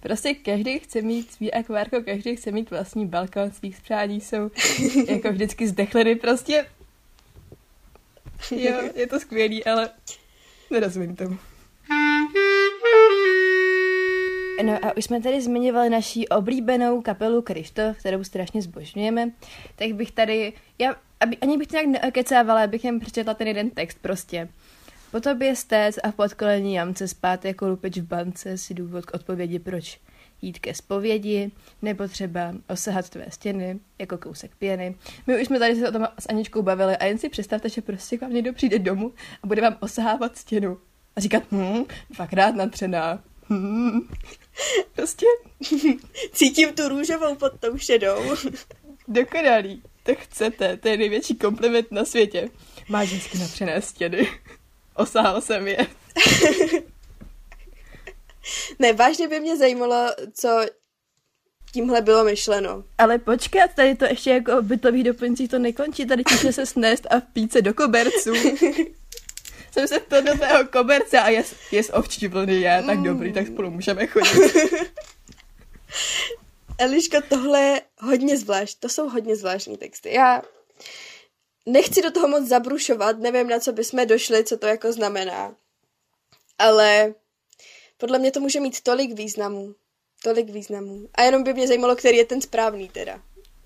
Prostě 0.00 0.34
každý 0.34 0.78
chce 0.78 1.02
mít 1.02 1.32
svý 1.32 1.52
akvárko, 1.52 2.02
každý 2.02 2.36
chce 2.36 2.52
mít 2.52 2.70
vlastní 2.70 3.06
balkon, 3.06 3.50
svých 3.50 3.80
přání 3.80 4.20
jsou 4.20 4.50
jako 5.08 5.32
vždycky 5.32 5.68
zdechleny, 5.68 6.14
prostě 6.14 6.66
jo, 8.50 8.80
je 8.94 9.06
to 9.06 9.20
skvělý, 9.20 9.64
ale 9.64 9.90
nerozumím 10.70 11.16
tomu. 11.16 11.38
No 14.62 14.84
a 14.84 14.96
už 14.96 15.04
jsme 15.04 15.20
tady 15.22 15.42
zmiňovali 15.42 15.90
naší 15.90 16.28
oblíbenou 16.28 17.02
kapelu 17.02 17.42
Krištof, 17.42 17.96
kterou 17.98 18.24
strašně 18.24 18.62
zbožňujeme, 18.62 19.30
tak 19.76 19.92
bych 19.92 20.10
tady, 20.10 20.52
já 20.78 20.96
aby, 21.24 21.36
ani 21.36 21.58
bych 21.58 21.68
to 21.68 21.76
nějak 21.76 22.02
nekecávala, 22.02 22.62
abych 22.62 22.84
jen 22.84 23.00
přečetla 23.00 23.34
ten 23.34 23.48
jeden 23.48 23.70
text 23.70 23.98
prostě. 24.00 24.48
Po 25.10 25.20
tobě 25.20 25.56
stéc 25.56 25.98
a 26.02 26.10
v 26.10 26.14
podkolení 26.14 26.74
jamce 26.74 27.08
spát 27.08 27.44
jako 27.44 27.68
lupeč 27.68 27.98
v 27.98 28.06
bance 28.06 28.58
si 28.58 28.74
důvod 28.74 29.06
k 29.06 29.14
odpovědi 29.14 29.58
proč 29.58 30.00
jít 30.42 30.58
ke 30.58 30.74
zpovědi, 30.74 31.50
nebo 31.82 32.08
třeba 32.08 32.54
osahat 32.68 33.08
tvé 33.08 33.26
stěny, 33.28 33.80
jako 33.98 34.18
kousek 34.18 34.50
pěny. 34.58 34.94
My 35.26 35.40
už 35.40 35.46
jsme 35.46 35.58
tady 35.58 35.76
se 35.76 35.88
o 35.88 35.92
tom 35.92 36.08
s 36.18 36.28
Aničkou 36.28 36.62
bavili 36.62 36.96
a 36.96 37.04
jen 37.04 37.18
si 37.18 37.28
představte, 37.28 37.68
že 37.68 37.82
prostě 37.82 38.18
k 38.18 38.20
vám 38.20 38.32
někdo 38.32 38.52
přijde 38.52 38.78
domů 38.78 39.12
a 39.42 39.46
bude 39.46 39.62
vám 39.62 39.76
osahávat 39.80 40.36
stěnu. 40.36 40.78
A 41.16 41.20
říkat, 41.20 41.42
hm, 41.52 41.84
dvakrát 42.10 42.54
natřená. 42.54 43.22
Hm. 43.50 44.00
Prostě. 44.94 45.26
Cítím 46.32 46.72
tu 46.72 46.88
růžovou 46.88 47.34
pod 47.34 47.52
tou 47.60 47.78
šedou. 47.78 48.34
Dokonalý 49.08 49.82
to 50.04 50.14
chcete, 50.14 50.76
to 50.76 50.88
je 50.88 50.96
největší 50.96 51.34
kompliment 51.34 51.86
na 51.90 52.04
světě. 52.04 52.50
Máš 52.88 53.12
hezky 53.12 53.38
napřené 53.38 53.82
stěny. 53.82 54.28
Osáhl 54.94 55.40
jsem 55.40 55.68
je. 55.68 55.86
ne, 58.78 58.92
vážně 58.92 59.28
by 59.28 59.40
mě 59.40 59.56
zajímalo, 59.56 60.10
co 60.32 60.66
tímhle 61.72 62.02
bylo 62.02 62.24
myšleno. 62.24 62.84
Ale 62.98 63.18
počkat, 63.18 63.70
tady 63.76 63.94
to 63.94 64.04
ještě 64.04 64.30
jako 64.30 64.62
bytový 64.62 65.02
doplňcích 65.02 65.50
to 65.50 65.58
nekončí, 65.58 66.06
tady 66.06 66.24
tím 66.24 66.52
se 66.52 66.66
snést 66.66 67.06
a 67.10 67.20
vpít 67.20 67.52
se 67.52 67.62
do 67.62 67.74
koberců. 67.74 68.34
jsem 69.70 69.88
se 69.88 70.00
to 70.00 70.20
do 70.20 70.38
tého 70.38 70.64
koberce 70.66 71.20
a 71.20 71.28
je, 71.28 71.44
je 71.72 71.82
z 71.82 71.90
ovčí 71.94 72.28
vlny, 72.28 72.60
já 72.60 72.82
tak 72.82 72.98
dobrý, 72.98 73.32
tak 73.32 73.46
spolu 73.46 73.70
můžeme 73.70 74.06
chodit. 74.06 74.52
Eliška, 76.78 77.20
tohle 77.20 77.60
je 77.60 77.82
hodně 77.98 78.36
zvlášť, 78.36 78.78
to 78.80 78.88
jsou 78.88 79.08
hodně 79.08 79.36
zvláštní 79.36 79.76
texty. 79.76 80.14
Já 80.14 80.42
nechci 81.66 82.02
do 82.02 82.10
toho 82.10 82.28
moc 82.28 82.48
zabrušovat, 82.48 83.18
nevím, 83.18 83.48
na 83.48 83.58
co 83.58 83.72
bychom 83.72 84.06
došli, 84.06 84.44
co 84.44 84.56
to 84.56 84.66
jako 84.66 84.92
znamená. 84.92 85.54
Ale 86.58 87.14
podle 87.96 88.18
mě 88.18 88.30
to 88.30 88.40
může 88.40 88.60
mít 88.60 88.80
tolik 88.80 89.12
významů. 89.12 89.74
Tolik 90.22 90.50
významů. 90.50 91.08
A 91.14 91.22
jenom 91.22 91.42
by 91.42 91.54
mě 91.54 91.68
zajímalo, 91.68 91.96
který 91.96 92.16
je 92.16 92.24
ten 92.24 92.40
správný 92.40 92.88
teda. 92.88 93.22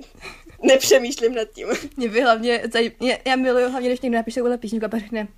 Nepřemýšlím 0.62 1.34
nad 1.34 1.48
tím. 1.54 1.68
Mě 1.96 2.08
by 2.08 2.20
hlavně, 2.20 2.62
zaj... 2.72 2.90
mě, 3.00 3.22
já 3.24 3.36
miluju 3.36 3.70
hlavně, 3.70 3.88
když 3.88 4.00
někdo 4.00 4.18
napíše 4.18 4.40
takovou 4.40 4.58
písničku 4.58 4.86
a 4.86 4.88
pak 4.88 5.00
řekne, 5.00 5.28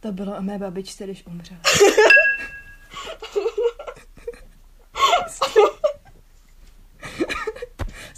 to 0.00 0.12
bylo 0.12 0.36
o 0.36 0.42
mé 0.42 0.58
babičce, 0.58 1.04
když 1.04 1.26
umřela. 1.26 1.60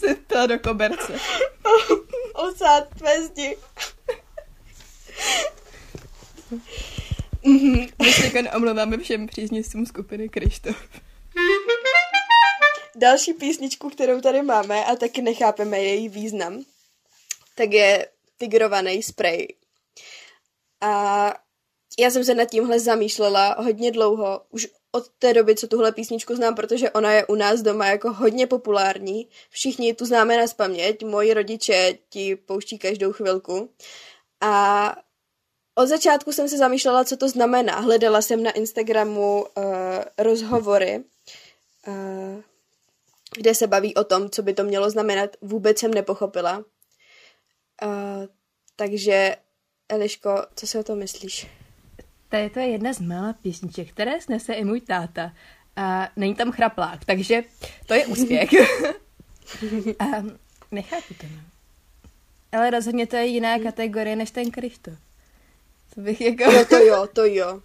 se 0.00 0.14
ptala 0.14 0.46
do 0.46 0.58
koberce. 0.58 1.12
Osát 2.34 2.88
tvé 2.98 3.22
zdi. 3.22 3.56
My 8.02 8.12
se 8.12 8.50
omlouváme 8.56 8.98
všem 8.98 9.26
příznivcům 9.26 9.86
skupiny 9.86 10.28
Krištof. 10.28 10.76
Další 12.96 13.32
písničku, 13.32 13.90
kterou 13.90 14.20
tady 14.20 14.42
máme 14.42 14.84
a 14.84 14.96
taky 14.96 15.22
nechápeme 15.22 15.78
její 15.78 16.08
význam, 16.08 16.64
tak 17.54 17.72
je 17.72 18.08
tigrovaný 18.38 19.02
spray. 19.02 19.46
A 20.80 21.34
já 21.98 22.10
jsem 22.10 22.24
se 22.24 22.34
nad 22.34 22.44
tímhle 22.44 22.80
zamýšlela 22.80 23.56
hodně 23.58 23.92
dlouho, 23.92 24.42
už 24.50 24.66
od 24.92 25.08
té 25.08 25.34
doby, 25.34 25.56
co 25.56 25.68
tuhle 25.68 25.92
písničku 25.92 26.36
znám, 26.36 26.54
protože 26.54 26.90
ona 26.90 27.12
je 27.12 27.26
u 27.26 27.34
nás 27.34 27.62
doma 27.62 27.86
jako 27.86 28.12
hodně 28.12 28.46
populární. 28.46 29.28
Všichni 29.50 29.94
tu 29.94 30.06
známe 30.06 30.36
na 30.36 30.46
spaměť, 30.46 31.04
moji 31.04 31.34
rodiče 31.34 31.94
ti 32.08 32.36
pouští 32.36 32.78
každou 32.78 33.12
chvilku. 33.12 33.70
A 34.40 34.96
od 35.74 35.86
začátku 35.86 36.32
jsem 36.32 36.48
se 36.48 36.58
zamýšlela, 36.58 37.04
co 37.04 37.16
to 37.16 37.28
znamená. 37.28 37.80
Hledala 37.80 38.22
jsem 38.22 38.42
na 38.42 38.50
Instagramu 38.50 39.44
uh, 39.44 39.64
rozhovory, 40.18 41.04
uh, 41.86 42.42
kde 43.36 43.54
se 43.54 43.66
baví 43.66 43.94
o 43.94 44.04
tom, 44.04 44.30
co 44.30 44.42
by 44.42 44.54
to 44.54 44.64
mělo 44.64 44.90
znamenat. 44.90 45.36
Vůbec 45.40 45.78
jsem 45.78 45.94
nepochopila. 45.94 46.58
Uh, 46.58 48.26
takže, 48.76 49.36
Eliško, 49.88 50.46
co 50.56 50.66
si 50.66 50.78
o 50.78 50.84
tom 50.84 50.98
myslíš? 50.98 51.59
Tady 52.30 52.50
to 52.50 52.60
je 52.60 52.68
jedna 52.68 52.92
z 52.92 53.00
mála 53.00 53.32
písniček, 53.32 53.90
které 53.90 54.20
snese 54.20 54.54
i 54.54 54.64
můj 54.64 54.80
táta. 54.80 55.32
A 55.76 56.08
není 56.16 56.34
tam 56.34 56.52
chraplák, 56.52 57.04
takže 57.04 57.42
to 57.86 57.94
je 57.94 58.06
úspěch. 58.06 58.50
a 59.98 60.04
nechápu 60.70 61.14
to, 61.14 61.26
no. 61.26 61.40
Ale 62.52 62.70
rozhodně 62.70 63.06
to 63.06 63.16
je 63.16 63.26
jiná 63.26 63.58
kategorie 63.58 64.16
než 64.16 64.30
ten 64.30 64.50
Krištof. 64.50 64.94
To 65.94 66.00
bych 66.00 66.20
jako... 66.20 66.42
Jo, 66.42 66.64
to 66.64 66.76
jo, 66.76 67.06
to 67.12 67.24
jo. 67.24 67.62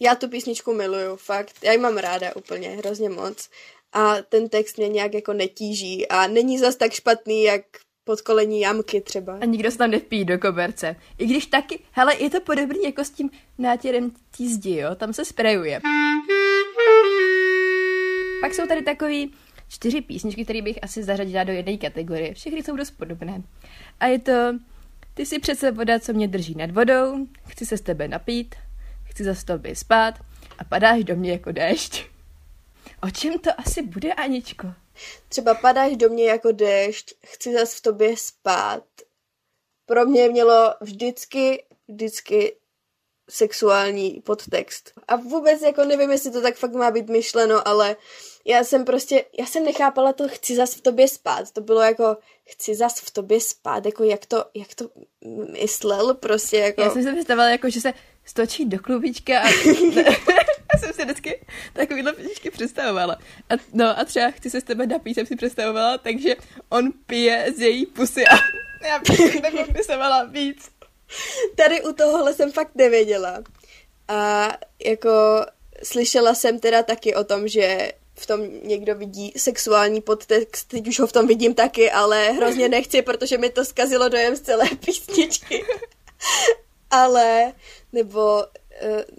Já 0.00 0.14
tu 0.14 0.28
písničku 0.28 0.74
miluju, 0.74 1.16
fakt. 1.16 1.56
Já 1.64 1.72
ji 1.72 1.78
mám 1.78 1.98
ráda 1.98 2.36
úplně, 2.36 2.68
hrozně 2.68 3.08
moc. 3.08 3.50
A 3.92 4.16
ten 4.22 4.48
text 4.48 4.78
mě 4.78 4.88
nějak 4.88 5.14
jako 5.14 5.32
netíží 5.32 6.08
a 6.08 6.26
není 6.26 6.58
zas 6.58 6.76
tak 6.76 6.92
špatný, 6.92 7.42
jak 7.42 7.62
podkolení 8.04 8.60
jamky 8.60 9.00
třeba. 9.00 9.38
A 9.40 9.44
nikdo 9.44 9.70
se 9.70 9.78
tam 9.78 9.90
nevpíjí 9.90 10.24
do 10.24 10.38
koberce. 10.38 10.96
I 11.18 11.26
když 11.26 11.46
taky, 11.46 11.78
hele, 11.92 12.16
je 12.16 12.30
to 12.30 12.40
podobný 12.40 12.84
jako 12.84 13.04
s 13.04 13.10
tím 13.10 13.30
nátěrem 13.58 14.12
zdi, 14.38 14.76
jo, 14.76 14.94
tam 14.94 15.12
se 15.12 15.24
sprejuje. 15.24 15.80
Pak 18.40 18.54
jsou 18.54 18.66
tady 18.66 18.82
takový 18.82 19.32
čtyři 19.68 20.00
písničky, 20.00 20.44
které 20.44 20.62
bych 20.62 20.78
asi 20.82 21.02
zařadila 21.02 21.44
do 21.44 21.52
jedné 21.52 21.76
kategorie. 21.76 22.34
Všechny 22.34 22.62
jsou 22.62 22.76
dost 22.76 22.90
podobné. 22.90 23.42
A 24.00 24.06
je 24.06 24.18
to 24.18 24.32
Ty 25.14 25.26
si 25.26 25.38
přece 25.38 25.70
voda, 25.70 25.98
co 25.98 26.12
mě 26.12 26.28
drží 26.28 26.54
nad 26.54 26.70
vodou, 26.70 27.26
chci 27.48 27.66
se 27.66 27.76
s 27.76 27.80
tebe 27.80 28.08
napít, 28.08 28.54
chci 29.04 29.24
za 29.24 29.34
tobě 29.44 29.76
spát 29.76 30.14
a 30.58 30.64
padáš 30.64 31.04
do 31.04 31.16
mě 31.16 31.32
jako 31.32 31.52
déšť. 31.52 32.06
O 33.02 33.10
čem 33.10 33.38
to 33.38 33.50
asi 33.56 33.82
bude, 33.82 34.12
Aničko? 34.12 34.72
Třeba 35.28 35.54
padáš 35.54 35.96
do 35.96 36.08
mě 36.08 36.24
jako 36.24 36.52
déšť, 36.52 37.14
chci 37.26 37.52
zas 37.52 37.74
v 37.74 37.80
tobě 37.80 38.16
spát. 38.16 38.84
pro 39.86 40.06
mě 40.06 40.28
mělo 40.28 40.74
vždycky, 40.80 41.64
vždycky 41.88 42.56
sexuální 43.30 44.22
podtext. 44.24 44.92
A 45.08 45.16
vůbec 45.16 45.62
jako 45.62 45.84
nevím, 45.84 46.10
jestli 46.10 46.30
to 46.30 46.42
tak 46.42 46.56
fakt 46.56 46.72
má 46.72 46.90
být 46.90 47.08
myšleno, 47.08 47.68
ale 47.68 47.96
já 48.44 48.64
jsem 48.64 48.84
prostě, 48.84 49.24
já 49.38 49.46
jsem 49.46 49.64
nechápala 49.64 50.12
to 50.12 50.28
chci 50.28 50.56
zas 50.56 50.74
v 50.74 50.80
tobě 50.80 51.08
spát. 51.08 51.50
To 51.50 51.60
bylo 51.60 51.80
jako 51.80 52.16
chci 52.44 52.74
zas 52.74 53.00
v 53.00 53.10
tobě 53.10 53.40
spát, 53.40 53.86
jako 53.86 54.04
jak 54.04 54.26
to, 54.26 54.44
jak 54.54 54.74
to 54.74 54.90
myslel 55.62 56.14
prostě 56.14 56.56
jako. 56.56 56.82
Já 56.82 56.90
jsem 56.90 57.02
si 57.02 57.12
představila 57.12 57.48
jako, 57.48 57.70
že 57.70 57.80
se 57.80 57.92
stočí 58.24 58.64
do 58.64 58.78
klubička 58.78 59.40
a 59.40 59.48
jsem 60.92 61.06
si 61.06 61.12
vždycky 61.12 61.40
takovýhle 61.72 62.12
písničky 62.12 62.50
představovala. 62.50 63.18
A, 63.50 63.54
no 63.72 63.98
a 63.98 64.04
třeba 64.04 64.30
chci 64.30 64.50
se 64.50 64.60
s 64.60 64.64
tebe 64.64 64.86
napít, 64.86 65.14
jsem 65.14 65.26
si 65.26 65.36
představovala, 65.36 65.98
takže 65.98 66.36
on 66.68 66.92
pije 67.06 67.46
z 67.56 67.60
její 67.60 67.86
pusy 67.86 68.26
a 68.26 68.36
já 68.86 68.98
bych 68.98 69.42
nepopisovala 69.42 70.24
víc. 70.24 70.70
Tady 71.56 71.82
u 71.82 71.92
tohohle 71.92 72.34
jsem 72.34 72.52
fakt 72.52 72.70
nevěděla. 72.74 73.42
A 74.08 74.52
jako 74.84 75.10
slyšela 75.82 76.34
jsem 76.34 76.58
teda 76.58 76.82
taky 76.82 77.14
o 77.14 77.24
tom, 77.24 77.48
že 77.48 77.92
v 78.14 78.26
tom 78.26 78.40
někdo 78.62 78.94
vidí 78.94 79.32
sexuální 79.36 80.00
podtext, 80.00 80.68
teď 80.68 80.88
už 80.88 81.00
ho 81.00 81.06
v 81.06 81.12
tom 81.12 81.26
vidím 81.26 81.54
taky, 81.54 81.90
ale 81.90 82.30
hrozně 82.30 82.68
nechci, 82.68 83.02
protože 83.02 83.38
mi 83.38 83.50
to 83.50 83.64
zkazilo 83.64 84.08
dojem 84.08 84.36
z 84.36 84.40
celé 84.40 84.64
písničky. 84.84 85.64
ale, 86.90 87.52
nebo, 87.92 88.44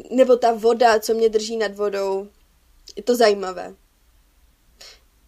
nebo 0.09 0.37
ta 0.37 0.53
voda, 0.53 0.99
co 0.99 1.13
mě 1.13 1.29
drží 1.29 1.57
nad 1.57 1.75
vodou, 1.75 2.27
je 2.95 3.03
to 3.03 3.15
zajímavé. 3.15 3.75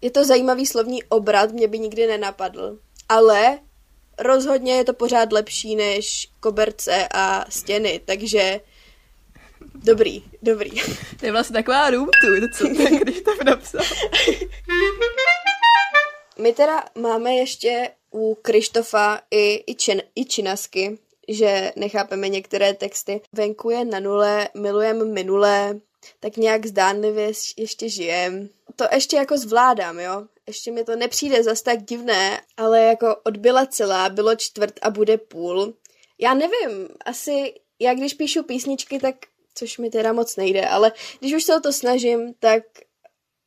Je 0.01 0.11
to 0.11 0.25
zajímavý 0.25 0.65
slovní 0.65 1.03
obrat, 1.03 1.51
mě 1.51 1.67
by 1.67 1.79
nikdy 1.79 2.07
nenapadl. 2.07 2.79
Ale 3.09 3.59
rozhodně 4.19 4.73
je 4.73 4.83
to 4.83 4.93
pořád 4.93 5.31
lepší 5.31 5.75
než 5.75 6.29
koberce 6.39 7.07
a 7.13 7.45
stěny, 7.49 8.01
takže 8.05 8.59
dobrý, 9.75 10.23
dobrý. 10.41 10.71
To 11.19 11.25
je 11.25 11.31
vlastně 11.31 11.53
taková 11.53 11.89
room 11.89 12.09
tour, 12.21 12.49
co 12.57 12.63
ten 12.83 12.97
když 12.97 13.21
to 13.21 13.43
napsal. 13.45 13.85
My 16.37 16.53
teda 16.53 16.83
máme 16.95 17.33
ještě 17.33 17.89
u 18.11 18.35
Krištofa 18.35 19.21
i, 19.31 19.63
i, 19.71 19.75
čin, 19.75 20.01
i 20.15 20.25
činasky, 20.25 20.97
že 21.27 21.71
nechápeme 21.75 22.29
některé 22.29 22.73
texty. 22.73 23.21
Venku 23.33 23.69
je 23.69 23.85
na 23.85 23.99
nule, 23.99 24.49
milujem 24.53 25.13
minulé, 25.13 25.79
tak 26.19 26.37
nějak 26.37 26.65
zdánlivě 26.65 27.31
ještě 27.57 27.89
žijem. 27.89 28.49
To 28.75 28.85
ještě 28.91 29.15
jako 29.15 29.37
zvládám, 29.37 29.99
jo 29.99 30.23
ještě 30.47 30.71
mi 30.71 30.83
to 30.83 30.95
nepřijde 30.95 31.43
zas 31.43 31.61
tak 31.61 31.83
divné, 31.83 32.41
ale 32.57 32.81
jako 32.81 33.15
odbyla 33.23 33.65
celá, 33.65 34.09
bylo 34.09 34.35
čtvrt 34.35 34.79
a 34.81 34.89
bude 34.89 35.17
půl. 35.17 35.73
Já 36.19 36.33
nevím, 36.33 36.87
asi 37.05 37.53
já 37.79 37.93
když 37.93 38.13
píšu 38.13 38.43
písničky, 38.43 38.99
tak, 38.99 39.15
což 39.55 39.77
mi 39.77 39.89
teda 39.89 40.13
moc 40.13 40.35
nejde, 40.35 40.67
ale 40.67 40.91
když 41.19 41.33
už 41.33 41.43
se 41.43 41.55
o 41.55 41.59
to 41.59 41.73
snažím, 41.73 42.33
tak 42.39 42.63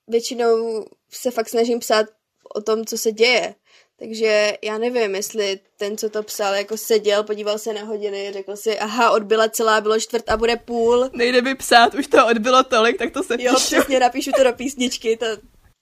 většinou 0.07 0.85
se 1.11 1.31
fakt 1.31 1.49
snažím 1.49 1.79
psát 1.79 2.07
o 2.55 2.61
tom, 2.61 2.85
co 2.85 2.99
se 2.99 3.13
děje. 3.13 3.55
Takže 3.99 4.57
já 4.63 4.79
nevím, 4.79 5.15
jestli 5.15 5.61
ten, 5.77 5.97
co 5.99 6.11
to 6.11 6.23
psal, 6.23 6.55
jako 6.55 6.77
seděl, 6.77 7.25
podíval 7.25 7.59
se 7.59 7.73
na 7.73 7.85
hodiny, 7.85 8.33
řekl 8.33 8.57
si, 8.57 8.79
aha, 8.79 9.11
odbyla 9.11 9.49
celá, 9.49 9.81
bylo 9.81 10.01
čtvrt 10.01 10.31
a 10.31 10.37
bude 10.37 10.57
půl. 10.57 11.11
Nejde 11.13 11.43
mi 11.43 11.55
psát, 11.55 11.95
už 11.95 12.07
to 12.07 12.27
odbylo 12.27 12.63
tolik, 12.63 12.99
tak 12.99 13.13
to 13.13 13.23
se 13.23 13.35
Jo, 13.39 13.55
přesně, 13.57 14.01
napíšu 14.01 14.31
to 14.37 14.45
do 14.45 14.53
písničky, 14.53 15.17
to, 15.17 15.27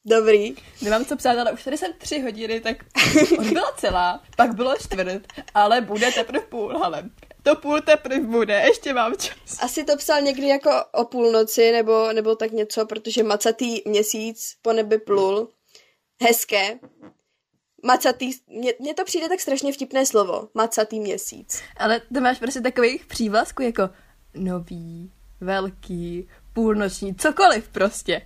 Dobrý. 0.06 0.54
Nemám 0.82 1.04
co 1.04 1.16
psát, 1.16 1.38
ale 1.38 1.52
už 1.52 1.64
tady 1.64 1.78
jsem 1.78 1.92
tři 1.98 2.20
hodiny, 2.20 2.60
tak 2.60 2.76
byla 3.52 3.72
celá, 3.76 4.22
pak 4.36 4.54
bylo 4.54 4.76
čtvrt, 4.76 5.22
ale 5.54 5.80
bude 5.80 6.12
teprve 6.12 6.40
půl, 6.40 6.84
ale 6.84 7.10
to 7.42 7.56
půl 7.56 7.80
teprve 7.80 8.20
bude, 8.20 8.54
ještě 8.54 8.94
mám 8.94 9.16
čas. 9.16 9.62
Asi 9.62 9.84
to 9.84 9.96
psal 9.96 10.20
někdy 10.20 10.46
jako 10.48 10.70
o 10.92 11.04
půlnoci, 11.04 11.72
nebo, 11.72 12.12
nebo 12.12 12.36
tak 12.36 12.52
něco, 12.52 12.86
protože 12.86 13.22
macatý 13.22 13.80
měsíc 13.84 14.56
po 14.62 14.72
nebi 14.72 14.98
plul. 14.98 15.48
Hezké. 16.22 16.78
Macatý, 17.86 18.30
mně, 18.80 18.94
to 18.94 19.04
přijde 19.04 19.28
tak 19.28 19.40
strašně 19.40 19.72
vtipné 19.72 20.06
slovo. 20.06 20.48
Macatý 20.54 21.00
měsíc. 21.00 21.62
Ale 21.76 22.00
to 22.14 22.20
máš 22.20 22.38
prostě 22.38 22.60
takových 22.60 23.06
přívlastků 23.06 23.62
jako 23.62 23.90
nový, 24.34 25.12
velký, 25.40 26.28
půlnoční, 26.52 27.14
cokoliv 27.14 27.68
prostě. 27.68 28.22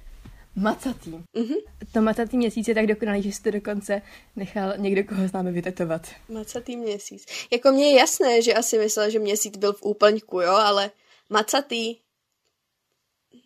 Macatý. 0.56 1.10
Mm-hmm. 1.10 1.56
To 1.92 2.02
macatý 2.02 2.36
měsíc 2.36 2.68
je 2.68 2.74
tak 2.74 2.86
dokonalý, 2.86 3.22
že 3.22 3.32
jste 3.32 3.52
dokonce 3.52 4.02
nechal 4.36 4.72
někdo, 4.76 5.04
koho 5.04 5.28
známe, 5.28 5.52
vytetovat. 5.52 6.08
Macatý 6.28 6.76
měsíc. 6.76 7.26
Jako 7.52 7.72
mně 7.72 7.86
je 7.86 7.98
jasné, 7.98 8.42
že 8.42 8.54
asi 8.54 8.78
myslel, 8.78 9.10
že 9.10 9.18
měsíc 9.18 9.56
byl 9.56 9.72
v 9.72 9.82
úplňku, 9.82 10.40
jo, 10.40 10.52
ale 10.52 10.90
macatý 11.30 11.96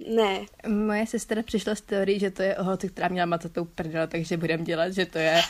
ne. 0.09 0.47
Moje 0.69 1.07
sestra 1.07 1.43
přišla 1.43 1.75
z 1.75 1.81
teorii, 1.81 2.21
že 2.21 2.31
to 2.31 2.43
je 2.43 2.57
o 2.57 2.65
holce, 2.65 2.89
která 2.89 3.09
měla 3.09 3.27
macatou 3.27 3.65
prdel, 3.65 4.07
takže 4.07 4.37
budem 4.37 4.65
dělat, 4.65 4.93
že 4.93 5.07
to 5.07 5.19
je 5.19 5.43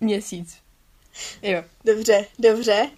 měsíc. 0.00 0.56
Jo. 1.42 1.64
Dobře, 1.84 2.26
dobře. 2.38 2.90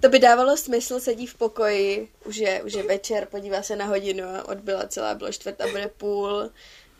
To 0.00 0.08
by 0.08 0.18
dávalo 0.18 0.56
smysl, 0.56 1.00
sedí 1.00 1.26
v 1.26 1.34
pokoji, 1.34 2.08
už 2.24 2.36
je, 2.36 2.62
už 2.62 2.72
je 2.72 2.82
večer, 2.82 3.26
podívá 3.30 3.62
se 3.62 3.76
na 3.76 3.84
hodinu 3.84 4.24
a 4.24 4.48
odbyla 4.48 4.86
celá, 4.86 5.14
bylo 5.14 5.32
čtvrt 5.32 5.60
a 5.60 5.66
bude 5.66 5.88
půl. 5.88 6.50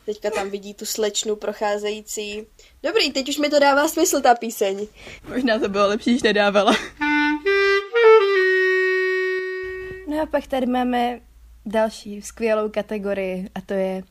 Teďka 0.07 0.31
tam 0.31 0.51
vidí 0.51 0.75
tu 0.75 0.87
slečnu 0.87 1.37
procházející. 1.37 2.47
Dobrý, 2.83 3.13
teď 3.13 3.29
už 3.29 3.39
mi 3.39 3.49
to 3.49 3.59
dává 3.59 3.89
smysl, 3.89 4.21
ta 4.21 4.35
píseň. 4.35 4.87
Možná 5.29 5.59
to 5.59 5.69
bylo 5.69 5.89
lepší, 5.89 6.13
než 6.13 6.23
nedávala. 6.23 6.77
No 10.07 10.23
a 10.23 10.27
pak 10.27 10.47
tady 10.47 10.67
máme 10.67 11.21
další 11.67 12.23
skvělou 12.23 12.69
kategorii 12.69 13.51
a 13.55 13.61
to 13.61 13.75
je 13.75 14.03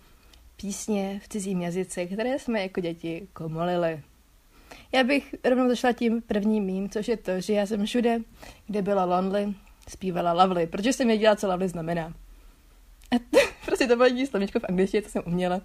písně 0.55 1.21
v 1.23 1.27
cizím 1.27 1.61
jazyce, 1.61 2.05
které 2.05 2.39
jsme 2.39 2.61
jako 2.61 2.81
děti 2.81 3.27
komolili. 3.33 4.01
Já 4.93 5.03
bych 5.03 5.35
rovnou 5.45 5.69
začala 5.69 5.93
tím 5.93 6.21
prvním 6.21 6.63
mým, 6.63 6.89
což 6.89 7.07
je 7.07 7.17
to, 7.17 7.41
že 7.41 7.53
já 7.53 7.65
jsem 7.65 7.85
všude, 7.85 8.19
kde 8.67 8.81
byla 8.81 9.05
Lonely, 9.05 9.53
zpívala 9.89 10.33
Lovely, 10.33 10.67
protože 10.67 10.93
jsem 10.93 11.07
věděla, 11.07 11.35
co 11.35 11.47
Lovely 11.47 11.69
znamená. 11.69 12.13
A 13.11 13.19
to, 13.19 13.37
prostě 13.65 13.87
to 13.87 13.95
bylo 13.95 14.05
jediné 14.05 14.27
slovíčko 14.27 14.59
v 14.59 14.65
angličtině, 14.69 15.01
co 15.01 15.09
jsem 15.09 15.23
uměla. 15.25 15.61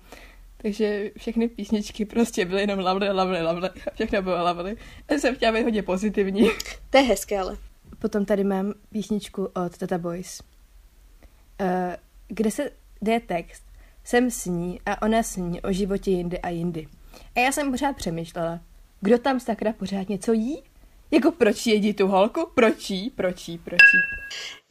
Takže 0.56 1.10
všechny 1.18 1.48
písničky 1.48 2.04
prostě 2.04 2.44
byly 2.44 2.60
jenom 2.60 2.78
lovely, 2.78 3.10
lovely, 3.10 3.42
lovely. 3.42 3.68
A 3.68 3.94
všechno 3.94 4.22
bylo 4.22 4.44
lovely. 4.44 4.76
A 5.08 5.14
jsem 5.14 5.34
chtěla 5.34 5.52
být 5.52 5.62
hodně 5.62 5.82
pozitivní. 5.82 6.48
To 6.90 6.98
je 6.98 7.04
hezké, 7.04 7.38
ale. 7.38 7.56
Potom 7.98 8.24
tady 8.24 8.44
mám 8.44 8.74
písničku 8.90 9.44
od 9.44 9.78
Tata 9.78 9.98
Boys, 9.98 10.40
uh, 11.60 11.66
kde 12.28 12.50
se 12.50 12.70
jde 13.02 13.20
text. 13.20 13.64
Jsem 14.04 14.30
s 14.30 14.46
ní 14.46 14.80
a 14.86 15.02
ona 15.02 15.22
sní 15.22 15.60
o 15.62 15.72
životě 15.72 16.10
jindy 16.10 16.38
a 16.38 16.48
jindy. 16.48 16.86
A 17.36 17.40
já 17.40 17.52
jsem 17.52 17.70
pořád 17.70 17.96
přemýšlela, 17.96 18.60
kdo 19.00 19.18
tam 19.18 19.40
sakra 19.40 19.72
pořád 19.72 20.08
něco 20.08 20.32
jí? 20.32 20.62
Jako 21.10 21.32
proč 21.32 21.66
jedí 21.66 21.94
tu 21.94 22.06
holku? 22.06 22.50
Proč 22.54 22.90
jí? 22.90 23.10
Proč 23.10 23.48
jí? 23.48 23.58
Proč 23.58 23.80
jí? 23.94 24.00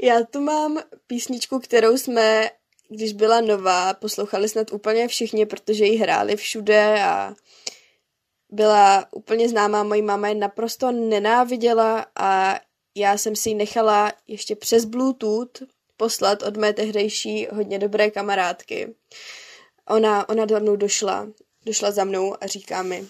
Já 0.07 0.23
tu 0.23 0.41
mám 0.41 0.79
písničku, 1.07 1.59
kterou 1.59 1.97
jsme, 1.97 2.49
když 2.89 3.13
byla 3.13 3.41
nová, 3.41 3.93
poslouchali 3.93 4.49
snad 4.49 4.73
úplně 4.73 5.07
všichni, 5.07 5.45
protože 5.45 5.85
ji 5.85 5.97
hráli 5.97 6.35
všude 6.35 7.03
a 7.03 7.35
byla 8.49 9.05
úplně 9.11 9.49
známá. 9.49 9.83
Mojí 9.83 10.01
máma 10.01 10.27
je 10.27 10.35
naprosto 10.35 10.91
nenáviděla 10.91 12.05
a 12.15 12.59
já 12.95 13.17
jsem 13.17 13.35
si 13.35 13.49
ji 13.49 13.55
nechala 13.55 14.13
ještě 14.27 14.55
přes 14.55 14.85
Bluetooth 14.85 15.61
poslat 15.97 16.43
od 16.43 16.57
mé 16.57 16.73
tehdejší 16.73 17.47
hodně 17.51 17.79
dobré 17.79 18.11
kamarádky. 18.11 18.95
Ona, 19.89 20.29
ona 20.29 20.45
do 20.45 20.59
mnou 20.59 20.75
došla, 20.75 21.27
došla 21.65 21.91
za 21.91 22.03
mnou 22.03 22.35
a 22.43 22.47
říká 22.47 22.83
mi, 22.83 23.07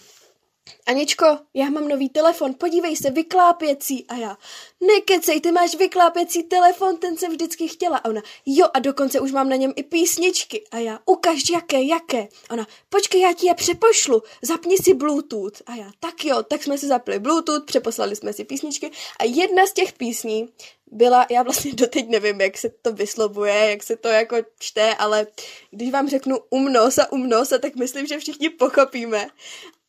Aničko, 0.86 1.38
já 1.54 1.70
mám 1.70 1.88
nový 1.88 2.08
telefon, 2.08 2.54
podívej 2.54 2.96
se, 2.96 3.10
vyklápěcí. 3.10 4.06
A 4.08 4.16
já, 4.16 4.38
nekecej, 4.80 5.40
ty 5.40 5.52
máš 5.52 5.74
vyklápěcí 5.74 6.42
telefon, 6.42 6.96
ten 6.96 7.16
jsem 7.16 7.32
vždycky 7.32 7.68
chtěla. 7.68 7.96
A 7.96 8.04
ona, 8.04 8.22
jo, 8.46 8.66
a 8.74 8.78
dokonce 8.78 9.20
už 9.20 9.32
mám 9.32 9.48
na 9.48 9.56
něm 9.56 9.72
i 9.76 9.82
písničky. 9.82 10.64
A 10.70 10.78
já, 10.78 10.98
ukaž, 11.06 11.42
jaké, 11.52 11.82
jaké. 11.82 12.28
A 12.48 12.52
ona, 12.52 12.66
počkej, 12.88 13.20
já 13.20 13.32
ti 13.32 13.46
je 13.46 13.54
přepošlu, 13.54 14.22
zapni 14.42 14.76
si 14.76 14.94
Bluetooth. 14.94 15.62
A 15.66 15.74
já, 15.74 15.90
tak 16.00 16.24
jo, 16.24 16.42
tak 16.42 16.62
jsme 16.62 16.78
si 16.78 16.86
zapli 16.86 17.18
Bluetooth, 17.18 17.64
přeposlali 17.64 18.16
jsme 18.16 18.32
si 18.32 18.44
písničky. 18.44 18.90
A 19.18 19.24
jedna 19.24 19.66
z 19.66 19.72
těch 19.72 19.92
písní 19.92 20.48
byla, 20.92 21.26
já 21.30 21.42
vlastně 21.42 21.72
doteď 21.74 22.08
nevím, 22.08 22.40
jak 22.40 22.58
se 22.58 22.70
to 22.82 22.92
vyslovuje, 22.92 23.70
jak 23.70 23.82
se 23.82 23.96
to 23.96 24.08
jako 24.08 24.36
čte, 24.58 24.94
ale 24.94 25.26
když 25.70 25.90
vám 25.90 26.08
řeknu 26.08 26.38
umnos 26.50 26.98
a 26.98 27.12
umnos, 27.12 27.48
tak 27.48 27.76
myslím, 27.76 28.06
že 28.06 28.18
všichni 28.18 28.48
pochopíme. 28.50 29.28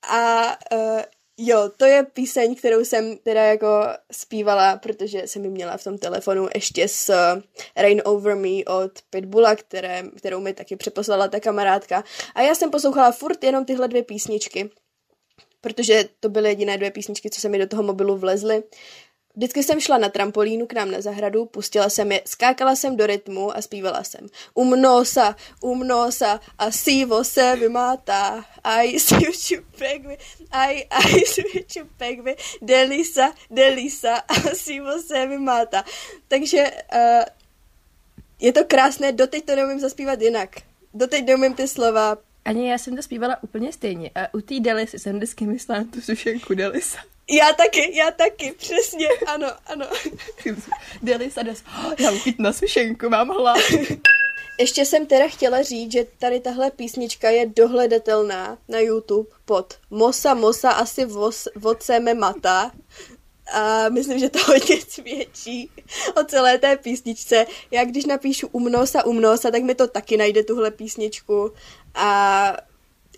A 0.07 0.47
uh, 0.73 1.01
jo, 1.37 1.69
to 1.77 1.85
je 1.85 2.03
píseň, 2.03 2.55
kterou 2.55 2.85
jsem 2.85 3.17
teda 3.17 3.43
jako 3.43 3.67
zpívala, 4.11 4.77
protože 4.77 5.27
jsem 5.27 5.43
ji 5.43 5.49
měla 5.49 5.77
v 5.77 5.83
tom 5.83 5.97
telefonu 5.97 6.47
ještě 6.55 6.87
s 6.87 7.09
uh, 7.09 7.41
Rain 7.75 8.01
Over 8.05 8.35
Me 8.35 8.65
od 8.67 8.91
Pitbulla, 9.09 9.55
které, 9.55 10.03
kterou 10.17 10.39
mi 10.39 10.53
taky 10.53 10.75
přeposlala 10.75 11.27
ta 11.27 11.39
kamarádka. 11.39 12.03
A 12.35 12.41
já 12.41 12.55
jsem 12.55 12.71
poslouchala 12.71 13.11
furt 13.11 13.43
jenom 13.43 13.65
tyhle 13.65 13.87
dvě 13.87 14.03
písničky, 14.03 14.69
protože 15.61 16.09
to 16.19 16.29
byly 16.29 16.49
jediné 16.49 16.77
dvě 16.77 16.91
písničky, 16.91 17.29
co 17.29 17.41
se 17.41 17.49
mi 17.49 17.57
do 17.57 17.67
toho 17.67 17.83
mobilu 17.83 18.17
vlezly. 18.17 18.63
Vždycky 19.39 19.63
jsem 19.63 19.79
šla 19.79 19.97
na 19.97 20.09
trampolínu 20.09 20.67
k 20.67 20.73
nám 20.73 20.91
na 20.91 21.01
zahradu, 21.01 21.45
pustila 21.45 21.89
jsem 21.89 22.11
je, 22.11 22.21
skákala 22.25 22.75
jsem 22.75 22.97
do 22.97 23.07
rytmu 23.07 23.57
a 23.57 23.61
zpívala 23.61 24.03
jsem. 24.03 24.27
Umnosa, 24.53 25.35
umnosa 25.61 26.39
a 26.57 26.71
sivo 26.71 27.23
se 27.23 27.55
vymátá. 27.55 28.45
Aj 28.63 28.99
si 28.99 29.61
pegvi, 29.77 30.17
aj, 30.51 30.83
aj 30.89 31.25
si 31.67 31.83
pegvi, 31.97 32.35
delisa, 32.61 33.33
delisa 33.51 34.15
a 34.15 34.33
sivo 34.53 35.01
se 35.01 35.27
vymátá. 35.27 35.85
Takže 36.27 36.71
uh, 36.93 37.23
je 38.39 38.53
to 38.53 38.65
krásné, 38.67 39.11
doteď 39.11 39.45
to 39.45 39.55
neumím 39.55 39.79
zaspívat 39.79 40.21
jinak. 40.21 40.49
Doteď 40.93 41.25
neumím 41.25 41.53
ty 41.53 41.67
slova. 41.67 42.17
Ani 42.45 42.69
já 42.69 42.77
jsem 42.77 42.95
to 42.95 43.01
zpívala 43.01 43.43
úplně 43.43 43.73
stejně. 43.73 44.11
A 44.15 44.33
u 44.33 44.41
té 44.41 44.59
Delisy 44.59 44.99
jsem 44.99 45.15
vždycky 45.15 45.45
myslela 45.45 45.83
tu 45.93 46.01
sušenku 46.01 46.53
Delisa. 46.53 46.99
Já 47.29 47.53
taky, 47.53 47.97
já 47.97 48.11
taky, 48.11 48.51
přesně, 48.57 49.07
ano, 49.27 49.47
ano. 49.65 49.85
Delisa 51.01 51.43
des, 51.43 51.63
oh, 51.67 51.93
já 51.99 52.11
uchyt 52.11 52.39
na 52.39 52.53
sušenku, 52.53 53.09
mám 53.09 53.29
hlavu. 53.29 53.61
Ještě 54.59 54.85
jsem 54.85 55.05
teda 55.05 55.27
chtěla 55.27 55.61
říct, 55.61 55.91
že 55.91 56.05
tady 56.17 56.39
tahle 56.39 56.71
písnička 56.71 57.29
je 57.29 57.45
dohledatelná 57.45 58.57
na 58.67 58.79
YouTube 58.79 59.29
pod 59.45 59.73
Mosa 59.89 60.33
Mosa 60.33 60.71
asi 60.71 61.07
voceme 61.55 62.13
mata 62.13 62.71
a 63.53 63.89
myslím, 63.89 64.19
že 64.19 64.29
to 64.29 64.39
hodně 64.47 64.81
svědčí 64.89 65.69
o 66.21 66.23
celé 66.23 66.57
té 66.57 66.77
písničce. 66.77 67.45
Já 67.71 67.83
když 67.83 68.05
napíšu 68.05 68.47
umnosa, 68.47 69.05
umnosa, 69.05 69.51
tak 69.51 69.63
mi 69.63 69.75
to 69.75 69.87
taky 69.87 70.17
najde 70.17 70.43
tuhle 70.43 70.71
písničku 70.71 71.51
a 71.95 72.57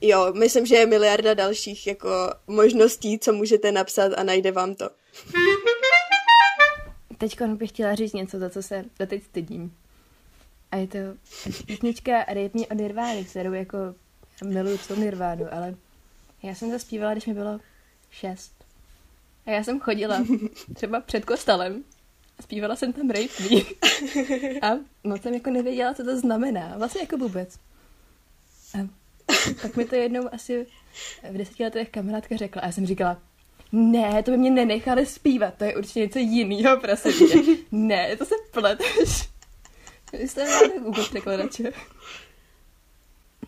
jo, 0.01 0.33
myslím, 0.33 0.65
že 0.65 0.75
je 0.75 0.85
miliarda 0.85 1.33
dalších 1.33 1.87
jako 1.87 2.09
možností, 2.47 3.19
co 3.19 3.33
můžete 3.33 3.71
napsat 3.71 4.13
a 4.17 4.23
najde 4.23 4.51
vám 4.51 4.75
to. 4.75 4.89
Teď 7.17 7.41
bych 7.41 7.69
chtěla 7.69 7.95
říct 7.95 8.13
něco, 8.13 8.39
za 8.39 8.49
co 8.49 8.63
se 8.63 8.85
doteď 8.99 9.23
stydím. 9.23 9.77
A 10.71 10.75
je 10.75 10.87
to 10.87 10.97
písnička 11.65 12.23
Rytmě 12.23 12.67
od 12.67 12.77
Nirvány, 12.77 13.25
kterou 13.25 13.53
jako 13.53 13.77
miluju 14.45 14.77
celou 14.77 14.99
Nirvánu, 14.99 15.45
ale 15.51 15.75
já 16.43 16.55
jsem 16.55 16.71
zaspívala, 16.71 17.13
když 17.13 17.25
mi 17.25 17.33
bylo 17.33 17.59
šest. 18.09 18.53
A 19.45 19.51
já 19.51 19.63
jsem 19.63 19.79
chodila 19.79 20.25
třeba 20.75 20.99
před 21.01 21.25
kostelem 21.25 21.83
a 22.39 22.41
zpívala 22.41 22.75
jsem 22.75 22.93
tam 22.93 23.09
Rape. 23.09 23.43
A 24.61 24.71
moc 25.03 25.21
jsem 25.21 25.33
jako 25.33 25.49
nevěděla, 25.49 25.93
co 25.93 26.03
to 26.03 26.19
znamená. 26.19 26.73
Vlastně 26.77 27.01
jako 27.01 27.17
vůbec. 27.17 27.55
A 28.73 28.87
tak 29.61 29.77
mi 29.77 29.85
to 29.85 29.95
jednou 29.95 30.33
asi 30.33 30.65
v 31.31 31.37
deseti 31.37 31.63
letech 31.63 31.89
kamarádka 31.89 32.37
řekla 32.37 32.61
a 32.61 32.65
já 32.65 32.71
jsem 32.71 32.85
říkala, 32.85 33.21
ne, 33.71 34.23
to 34.23 34.31
by 34.31 34.37
mě 34.37 34.51
nenechali 34.51 35.05
zpívat, 35.05 35.53
to 35.57 35.63
je 35.63 35.77
určitě 35.77 35.99
něco 35.99 36.19
jiného, 36.19 36.79
prosím 36.79 37.57
Ne, 37.71 38.17
to 38.17 38.25
se 38.25 38.35
pleteš. 38.51 39.29
Vy 40.13 40.27
jste 40.27 40.45
tak 40.45 40.85
úplně 40.85 41.07
překladače. 41.07 41.71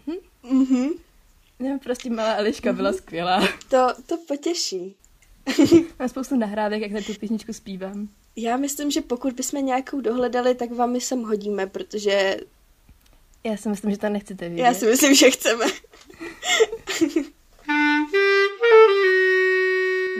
Mhm. 0.08 0.18
mhm. 0.44 0.90
Ne, 1.60 1.80
prostě 1.84 2.10
malá 2.10 2.36
Eliška 2.36 2.74
byla 2.74 2.94
skvělá. 2.94 3.48
To, 3.70 3.88
to 4.06 4.18
potěší. 4.28 4.96
Mám 6.00 6.10
spoustu 6.10 6.36
nahrávek, 6.36 6.82
jak 6.82 6.92
na 6.92 7.02
tu 7.02 7.14
písničku 7.14 7.54
zpívám. 7.54 8.10
Já 8.36 8.58
myslím, 8.58 8.92
že 8.92 9.02
pokud 9.02 9.34
bychom 9.34 9.66
nějakou 9.66 10.02
dohledali, 10.02 10.56
tak 10.56 10.72
vám 10.72 10.92
my 10.92 11.02
sem 11.02 11.24
hodíme, 11.24 11.68
protože... 11.68 12.38
Já 13.44 13.58
si 13.58 13.70
myslím, 13.70 13.92
že 13.92 13.98
to 13.98 14.10
nechcete 14.10 14.50
vidět. 14.50 14.64
Já 14.64 14.74
si 14.74 14.86
myslím, 14.86 15.16
že 15.16 15.32
chceme. 15.32 15.66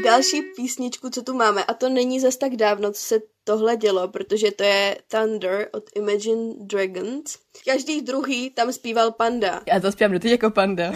Další 0.04 0.42
písničku, 0.42 1.10
co 1.10 1.22
tu 1.22 1.34
máme, 1.34 1.64
a 1.64 1.74
to 1.74 1.90
není 1.90 2.20
zas 2.20 2.38
tak 2.38 2.56
dávno, 2.56 2.92
co 2.92 3.02
se 3.02 3.22
tohle 3.44 3.76
dělo, 3.76 4.08
protože 4.08 4.52
to 4.52 4.64
je 4.64 4.98
Thunder 5.08 5.70
od 5.74 5.84
Imagine 5.96 6.54
Dragons. 6.58 7.38
Každý 7.66 8.02
druhý 8.02 8.50
tam 8.50 8.74
zpíval 8.74 9.12
Panda. 9.12 9.62
Já 9.68 9.80
to 9.80 9.92
zpívám 9.92 10.20
do 10.20 10.30
jako 10.30 10.52
Panda. 10.52 10.94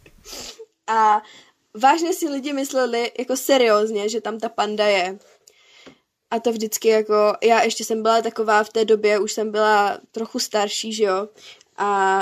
a 0.86 1.22
vážně 1.74 2.14
si 2.14 2.28
lidi 2.28 2.52
mysleli 2.52 3.12
jako 3.18 3.36
seriózně, 3.36 4.08
že 4.08 4.20
tam 4.20 4.38
ta 4.38 4.48
panda 4.48 4.86
je. 4.86 5.18
A 6.30 6.40
to 6.40 6.52
vždycky 6.52 6.88
jako, 6.88 7.32
já 7.42 7.62
ještě 7.62 7.84
jsem 7.84 8.02
byla 8.02 8.22
taková 8.22 8.64
v 8.64 8.70
té 8.70 8.84
době, 8.84 9.18
už 9.18 9.32
jsem 9.32 9.50
byla 9.50 9.98
trochu 10.12 10.38
starší, 10.38 10.92
že 10.92 11.04
jo, 11.04 11.28
a 11.76 12.20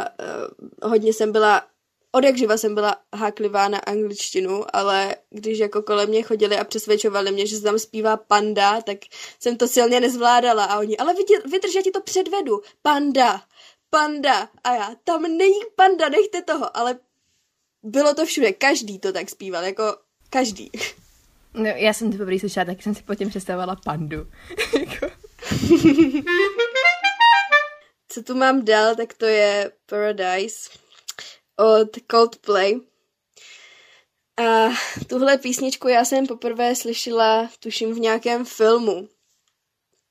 uh, 0.83 0.91
hodně 0.91 1.13
jsem 1.13 1.33
byla, 1.33 1.67
od 2.13 2.25
jak 2.25 2.37
živa 2.39 2.57
jsem 2.57 2.75
byla 2.75 2.97
háklivá 3.15 3.69
na 3.69 3.79
angličtinu, 3.79 4.65
ale 4.73 5.17
když 5.31 5.59
jako 5.59 5.83
kolem 5.83 6.09
mě 6.09 6.23
chodili 6.23 6.59
a 6.59 6.65
přesvědčovali 6.65 7.33
mě, 7.33 7.47
že 7.47 7.57
se 7.57 7.63
tam 7.63 7.79
zpívá 7.79 8.17
panda, 8.17 8.81
tak 8.81 8.99
jsem 9.41 9.57
to 9.57 9.69
silně 9.69 10.01
nezvládala. 10.01 10.65
A 10.65 10.79
oni, 10.79 10.97
ale 10.97 11.15
vydrž, 11.45 11.75
já 11.75 11.83
ti 11.83 11.91
to 11.91 12.01
předvedu, 12.01 12.63
panda, 12.83 13.43
panda. 13.91 14.49
A 14.65 14.75
já, 14.75 14.95
tam 15.05 15.23
není 15.23 15.61
panda, 15.77 16.09
nechte 16.09 16.43
toho, 16.43 16.77
ale 16.77 16.99
bylo 17.83 18.15
to 18.15 18.27
všude, 18.27 18.53
každý 18.53 18.99
to 18.99 19.13
tak 19.13 19.31
zpíval, 19.31 19.65
jako 19.65 19.97
každý. 20.31 20.71
No, 21.55 21.67
já 21.67 21.93
jsem 21.93 22.13
to 22.13 22.19
poprvé 22.19 22.39
slyšela, 22.39 22.65
tak 22.65 22.83
jsem 22.83 22.95
si 22.95 23.03
potom 23.03 23.29
představovala 23.29 23.77
pandu. 23.85 24.17
Co 28.09 28.23
tu 28.23 28.35
mám 28.35 28.65
dál, 28.65 28.97
tak 28.97 29.15
to 29.15 29.27
je 29.27 29.73
Paradise 29.87 30.71
od 31.57 31.89
Coldplay. 32.11 32.81
A 34.37 34.69
tuhle 35.07 35.39
písničku 35.39 35.89
já 35.89 36.05
jsem 36.05 36.27
poprvé 36.27 36.77
slyšela, 36.77 37.51
tuším, 37.61 37.95
v 37.95 37.99
nějakém 37.99 38.45
filmu, 38.45 39.09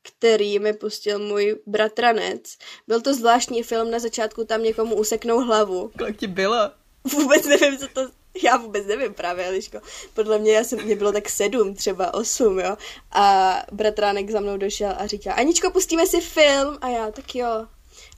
který 0.04 0.60
mi 0.60 0.74
pustil 0.74 1.20
můj 1.20 1.60
bratranec. 1.66 2.58
Byl 2.88 3.02
to 3.02 3.14
zvláštní 3.14 3.64
film, 3.64 3.92
na 3.92 4.00
začátku 4.00 4.46
tam 4.46 4.64
někomu 4.64 4.96
useknou 4.96 5.40
hlavu. 5.40 5.92
Kolik 5.98 6.18
ti 6.18 6.28
bylo? 6.28 6.72
vůbec 7.04 7.46
nevím, 7.46 7.78
co 7.78 7.88
to... 7.88 8.02
Já 8.44 8.58
vůbec 8.58 8.86
nevím 8.86 9.14
právě, 9.14 9.46
Eliško. 9.46 9.80
Podle 10.14 10.40
mě, 10.40 10.52
já 10.52 10.64
jsem, 10.64 10.84
mě 10.84 10.96
bylo 10.96 11.12
tak 11.12 11.30
sedm, 11.30 11.76
třeba 11.76 12.14
osm, 12.14 12.60
jo. 12.60 12.78
A 13.12 13.56
bratránek 13.72 14.30
za 14.30 14.40
mnou 14.40 14.58
došel 14.58 14.96
a 14.98 15.08
říká, 15.08 15.34
Aničko, 15.34 15.72
pustíme 15.72 16.08
si 16.08 16.22
film. 16.22 16.78
A 16.82 16.90
já, 16.90 17.12
tak 17.12 17.36
jo. 17.36 17.68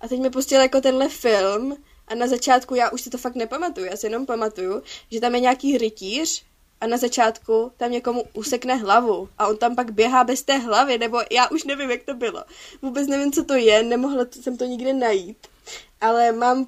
A 0.01 0.07
teď 0.07 0.19
mi 0.19 0.29
pustil 0.29 0.61
jako 0.61 0.81
tenhle 0.81 1.09
film 1.09 1.77
a 2.07 2.15
na 2.15 2.27
začátku 2.27 2.75
já 2.75 2.89
už 2.89 3.01
si 3.01 3.09
to 3.09 3.17
fakt 3.17 3.35
nepamatuju, 3.35 3.85
já 3.85 3.97
si 3.97 4.05
jenom 4.05 4.25
pamatuju, 4.25 4.81
že 5.11 5.21
tam 5.21 5.35
je 5.35 5.41
nějaký 5.41 5.77
rytíř 5.77 6.43
a 6.81 6.87
na 6.87 6.97
začátku 6.97 7.71
tam 7.77 7.91
někomu 7.91 8.23
usekne 8.33 8.75
hlavu 8.75 9.29
a 9.37 9.47
on 9.47 9.57
tam 9.57 9.75
pak 9.75 9.91
běhá 9.91 10.23
bez 10.23 10.43
té 10.43 10.57
hlavy, 10.57 10.97
nebo 10.97 11.21
já 11.31 11.47
už 11.47 11.63
nevím, 11.63 11.91
jak 11.91 12.03
to 12.03 12.13
bylo. 12.13 12.43
Vůbec 12.81 13.07
nevím, 13.07 13.31
co 13.31 13.43
to 13.43 13.53
je, 13.53 13.83
nemohla 13.83 14.25
jsem 14.41 14.57
to 14.57 14.65
nikde 14.65 14.93
najít. 14.93 15.47
Ale 16.01 16.31
mám 16.31 16.67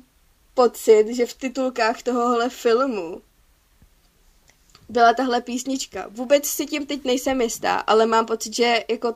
pocit, 0.53 1.07
že 1.07 1.25
v 1.25 1.33
titulkách 1.33 2.03
tohohle 2.03 2.49
filmu 2.49 3.21
byla 4.89 5.13
tahle 5.13 5.41
písnička. 5.41 6.07
Vůbec 6.11 6.45
si 6.45 6.65
tím 6.65 6.85
teď 6.85 7.03
nejsem 7.03 7.41
jistá, 7.41 7.75
ale 7.75 8.05
mám 8.05 8.25
pocit, 8.25 8.55
že 8.55 8.83
jako 8.89 9.15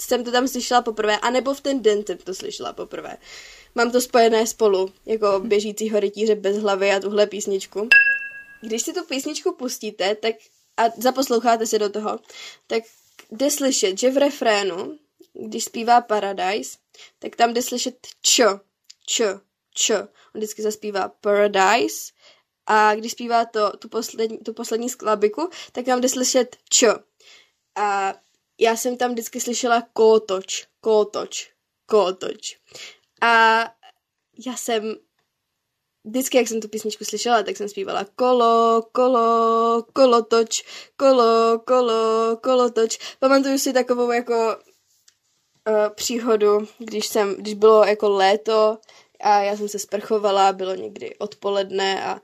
jsem 0.00 0.24
to 0.24 0.32
tam 0.32 0.48
slyšela 0.48 0.82
poprvé, 0.82 1.18
anebo 1.18 1.54
v 1.54 1.60
ten 1.60 1.82
den 1.82 2.06
jsem 2.06 2.18
to 2.18 2.34
slyšela 2.34 2.72
poprvé. 2.72 3.16
Mám 3.74 3.90
to 3.92 4.00
spojené 4.00 4.46
spolu, 4.46 4.92
jako 5.06 5.40
běžícího 5.44 6.00
rytíře 6.00 6.34
bez 6.34 6.56
hlavy 6.56 6.90
a 6.90 7.00
tuhle 7.00 7.26
písničku. 7.26 7.88
Když 8.62 8.82
si 8.82 8.92
tu 8.92 9.04
písničku 9.04 9.52
pustíte 9.52 10.14
tak 10.14 10.34
a 10.76 10.82
zaposloucháte 10.96 11.66
se 11.66 11.78
do 11.78 11.90
toho, 11.90 12.18
tak 12.66 12.82
jde 13.30 13.50
slyšet, 13.50 13.98
že 13.98 14.10
v 14.10 14.16
refrénu, 14.16 14.98
když 15.46 15.64
zpívá 15.64 16.00
Paradise, 16.00 16.78
tak 17.18 17.36
tam 17.36 17.52
jde 17.52 17.62
slyšet 17.62 18.06
čo, 18.22 18.60
čo, 19.06 19.40
č. 19.74 19.98
On 20.00 20.08
vždycky 20.34 20.62
zaspívá 20.62 21.08
Paradise 21.08 22.12
a 22.66 22.94
když 22.94 23.12
zpívá 23.12 23.44
to, 23.44 23.76
tu, 23.76 23.88
poslední, 23.88 24.38
tu 24.38 24.54
poslední 24.54 24.90
sklabiku, 24.90 25.48
tak 25.72 25.84
tam 25.84 26.00
jde 26.00 26.08
slyšet 26.08 26.56
č. 26.70 26.88
A 27.76 28.14
já 28.58 28.76
jsem 28.76 28.96
tam 28.96 29.12
vždycky 29.12 29.40
slyšela 29.40 29.82
kótoč, 29.92 30.66
kótoč, 30.80 31.50
kótoč. 31.86 32.58
A 33.20 33.62
já 34.46 34.56
jsem 34.56 34.96
vždycky, 36.04 36.36
jak 36.36 36.48
jsem 36.48 36.60
tu 36.60 36.68
písničku 36.68 37.04
slyšela, 37.04 37.42
tak 37.42 37.56
jsem 37.56 37.68
zpívala 37.68 38.06
kolo, 38.16 38.82
kolo, 38.92 39.84
kolotoč, 39.92 40.64
kolo, 40.96 41.58
kolo, 41.66 42.36
kolotoč. 42.36 43.16
Pamatuju 43.18 43.58
si 43.58 43.72
takovou 43.72 44.10
jako 44.10 44.56
uh, 45.68 45.88
příhodu, 45.94 46.68
když 46.78 47.06
jsem, 47.06 47.34
když 47.34 47.54
bylo 47.54 47.84
jako 47.84 48.08
léto 48.08 48.78
a 49.22 49.42
já 49.42 49.56
jsem 49.56 49.68
se 49.68 49.78
sprchovala, 49.78 50.52
bylo 50.52 50.74
někdy 50.74 51.16
odpoledne 51.16 52.04
a 52.04 52.20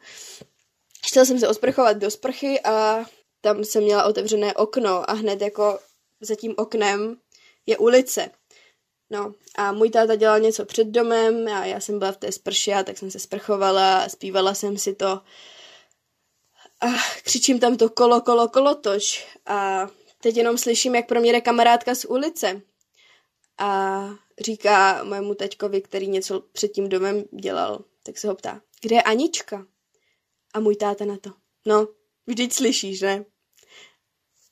chtěla 1.06 1.24
jsem 1.24 1.38
se 1.38 1.48
osprchovat 1.48 1.96
do 1.96 2.10
sprchy 2.10 2.60
a 2.60 3.04
tam 3.40 3.64
jsem 3.64 3.82
měla 3.82 4.04
otevřené 4.04 4.54
okno 4.54 5.10
a 5.10 5.12
hned 5.12 5.40
jako 5.40 5.78
za 6.20 6.34
tím 6.34 6.54
oknem 6.56 7.16
je 7.66 7.78
ulice. 7.78 8.30
No 9.10 9.34
a 9.54 9.72
můj 9.72 9.90
táta 9.90 10.14
dělal 10.14 10.40
něco 10.40 10.64
před 10.64 10.86
domem 10.86 11.48
a 11.48 11.64
já 11.64 11.80
jsem 11.80 11.98
byla 11.98 12.12
v 12.12 12.16
té 12.16 12.32
sprše 12.32 12.74
a 12.74 12.82
tak 12.82 12.98
jsem 12.98 13.10
se 13.10 13.18
sprchovala 13.18 13.98
a 13.98 14.08
zpívala 14.08 14.54
jsem 14.54 14.78
si 14.78 14.94
to 14.94 15.20
a 16.80 16.86
křičím 17.22 17.60
tam 17.60 17.76
to 17.76 17.88
kolo, 17.88 18.20
kolo, 18.20 18.48
kolotoč 18.48 19.26
a 19.46 19.88
teď 20.20 20.36
jenom 20.36 20.58
slyším, 20.58 20.94
jak 20.94 21.06
pro 21.06 21.20
mě 21.20 21.32
jde 21.32 21.40
kamarádka 21.40 21.94
z 21.94 22.04
ulice. 22.04 22.62
A 23.58 24.02
říká 24.40 25.04
mému 25.04 25.34
teďkovi, 25.34 25.80
který 25.80 26.08
něco 26.08 26.40
před 26.40 26.68
tím 26.68 26.88
domem 26.88 27.24
dělal, 27.40 27.84
tak 28.02 28.18
se 28.18 28.28
ho 28.28 28.34
ptá, 28.34 28.62
kde 28.80 28.96
je 28.96 29.02
Anička? 29.02 29.66
A 30.54 30.60
můj 30.60 30.76
táta 30.76 31.04
na 31.04 31.16
to, 31.16 31.30
no, 31.66 31.88
vždyť 32.26 32.52
slyšíš, 32.52 33.00
ne? 33.00 33.24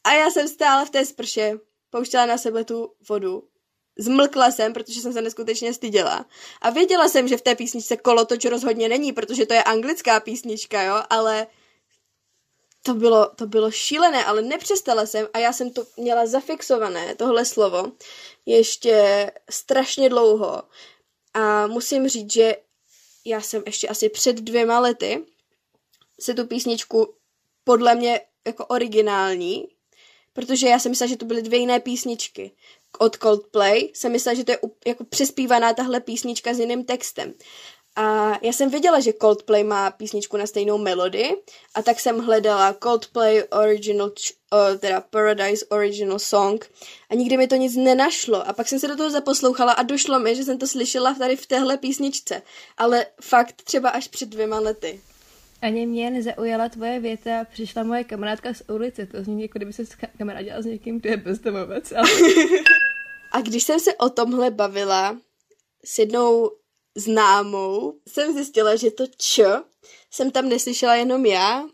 A 0.05 0.13
já 0.13 0.31
jsem 0.31 0.49
stála 0.49 0.85
v 0.85 0.91
té 0.91 1.05
sprše, 1.05 1.59
pouštěla 1.91 2.27
na 2.27 2.39
sebe 2.39 2.65
tu 2.65 2.93
vodu. 3.09 3.49
Zmlkla 3.99 4.51
jsem, 4.51 4.73
protože 4.73 5.01
jsem 5.01 5.13
se 5.13 5.23
neskutečně 5.23 5.75
styděla. 5.75 6.27
A 6.61 6.71
věděla 6.71 7.09
jsem, 7.09 7.29
že 7.29 7.37
v 7.37 7.43
té 7.43 7.55
písničce 7.55 7.97
kolotoč 7.97 8.45
rozhodně 8.45 8.89
není, 8.89 9.13
protože 9.13 9.47
to 9.47 9.55
je 9.55 9.63
anglická 9.63 10.21
písnička, 10.21 10.83
jo, 10.83 11.03
ale 11.11 11.47
to 12.87 12.95
bylo, 12.95 13.31
to 13.37 13.47
bylo 13.47 13.71
šílené, 13.71 14.25
ale 14.25 14.43
nepřestala 14.43 15.07
jsem 15.07 15.29
a 15.33 15.39
já 15.39 15.53
jsem 15.53 15.71
to 15.71 15.87
měla 15.97 16.27
zafixované, 16.27 17.15
tohle 17.15 17.45
slovo, 17.45 17.93
ještě 18.47 19.31
strašně 19.51 20.09
dlouho. 20.09 20.63
A 21.35 21.67
musím 21.67 22.09
říct, 22.09 22.33
že 22.33 22.57
já 23.25 23.41
jsem 23.41 23.63
ještě 23.67 23.89
asi 23.89 24.09
před 24.09 24.37
dvěma 24.37 24.79
lety 24.79 25.27
se 26.21 26.35
tu 26.35 26.47
písničku 26.47 27.15
podle 27.65 27.95
mě 27.95 28.21
jako 28.47 28.67
originální, 28.67 29.69
protože 30.33 30.69
já 30.69 30.79
jsem 30.79 30.93
myslela, 30.93 31.09
že 31.09 31.17
to 31.17 31.25
byly 31.25 31.43
dvě 31.43 31.59
jiné 31.59 31.81
písničky. 31.81 32.51
Od 32.99 33.17
Coldplay 33.17 33.91
jsem 33.95 34.13
myslela, 34.13 34.35
že 34.35 34.45
to 34.45 34.53
je 34.53 34.59
jako 34.87 35.05
přespívaná 35.05 35.75
tahle 35.75 36.01
písnička 36.01 36.55
s 36.55 36.59
jiným 36.59 36.85
textem. 36.85 37.35
A 37.97 38.39
já 38.43 38.53
jsem 38.53 38.71
věděla, 38.71 39.01
že 39.01 39.13
Coldplay 39.13 39.65
má 39.65 39.91
písničku 39.91 40.37
na 40.37 40.47
stejnou 40.47 40.79
melodii 40.79 41.37
a 41.75 41.83
tak 41.83 42.01
jsem 42.01 42.19
hledala 42.19 42.75
Coldplay 42.83 43.43
original, 43.51 44.07
uh, 44.09 44.79
teda 44.79 45.01
Paradise 45.01 45.67
original 45.67 46.19
song 46.19 46.71
a 47.11 47.15
nikdy 47.15 47.37
mi 47.37 47.47
to 47.47 47.57
nic 47.57 47.77
nenašlo. 47.77 48.49
A 48.49 48.53
pak 48.53 48.69
jsem 48.69 48.79
se 48.79 48.89
do 48.89 48.97
toho 48.97 49.11
zaposlouchala 49.11 49.73
a 49.73 49.83
došlo 49.83 50.21
mi, 50.21 50.37
že 50.37 50.45
jsem 50.45 50.59
to 50.59 50.67
slyšela 50.67 51.15
tady 51.15 51.37
v 51.37 51.47
téhle 51.47 51.77
písničce. 51.77 52.43
Ale 52.77 53.07
fakt 53.21 53.63
třeba 53.63 53.91
až 53.91 54.09
před 54.09 54.29
dvěma 54.29 54.59
lety. 54.59 55.01
Ani 55.63 55.87
mě 55.87 56.11
nezaujala 56.11 56.69
tvoje 56.69 57.01
věta, 57.01 57.45
přišla 57.53 57.83
moje 57.83 58.05
kamarádka 58.05 58.55
z 58.55 58.63
ulice. 58.69 59.07
To 59.07 59.25
zní 59.25 59.43
jako 59.43 59.59
kdyby 59.59 59.73
se 59.73 59.83
kamarádila 60.19 60.63
s 60.63 60.67
někým, 60.67 61.01
kdo 61.01 61.11
je 61.11 61.17
bezdomovec. 61.17 61.93
Ale... 61.93 62.09
a 63.33 63.41
když 63.41 63.65
jsem 63.65 63.81
se 63.81 63.95
o 63.95 64.11
tomhle 64.11 64.51
bavila 64.51 65.19
s 65.85 65.99
jednou 65.99 66.51
známou, 66.97 68.01
jsem 68.09 68.35
zjistila, 68.35 68.77
že 68.77 68.91
to 68.91 69.07
č 69.07 69.43
jsem 70.11 70.31
tam 70.31 70.49
neslyšela 70.49 70.95
jenom 70.95 71.27
já, 71.27 71.65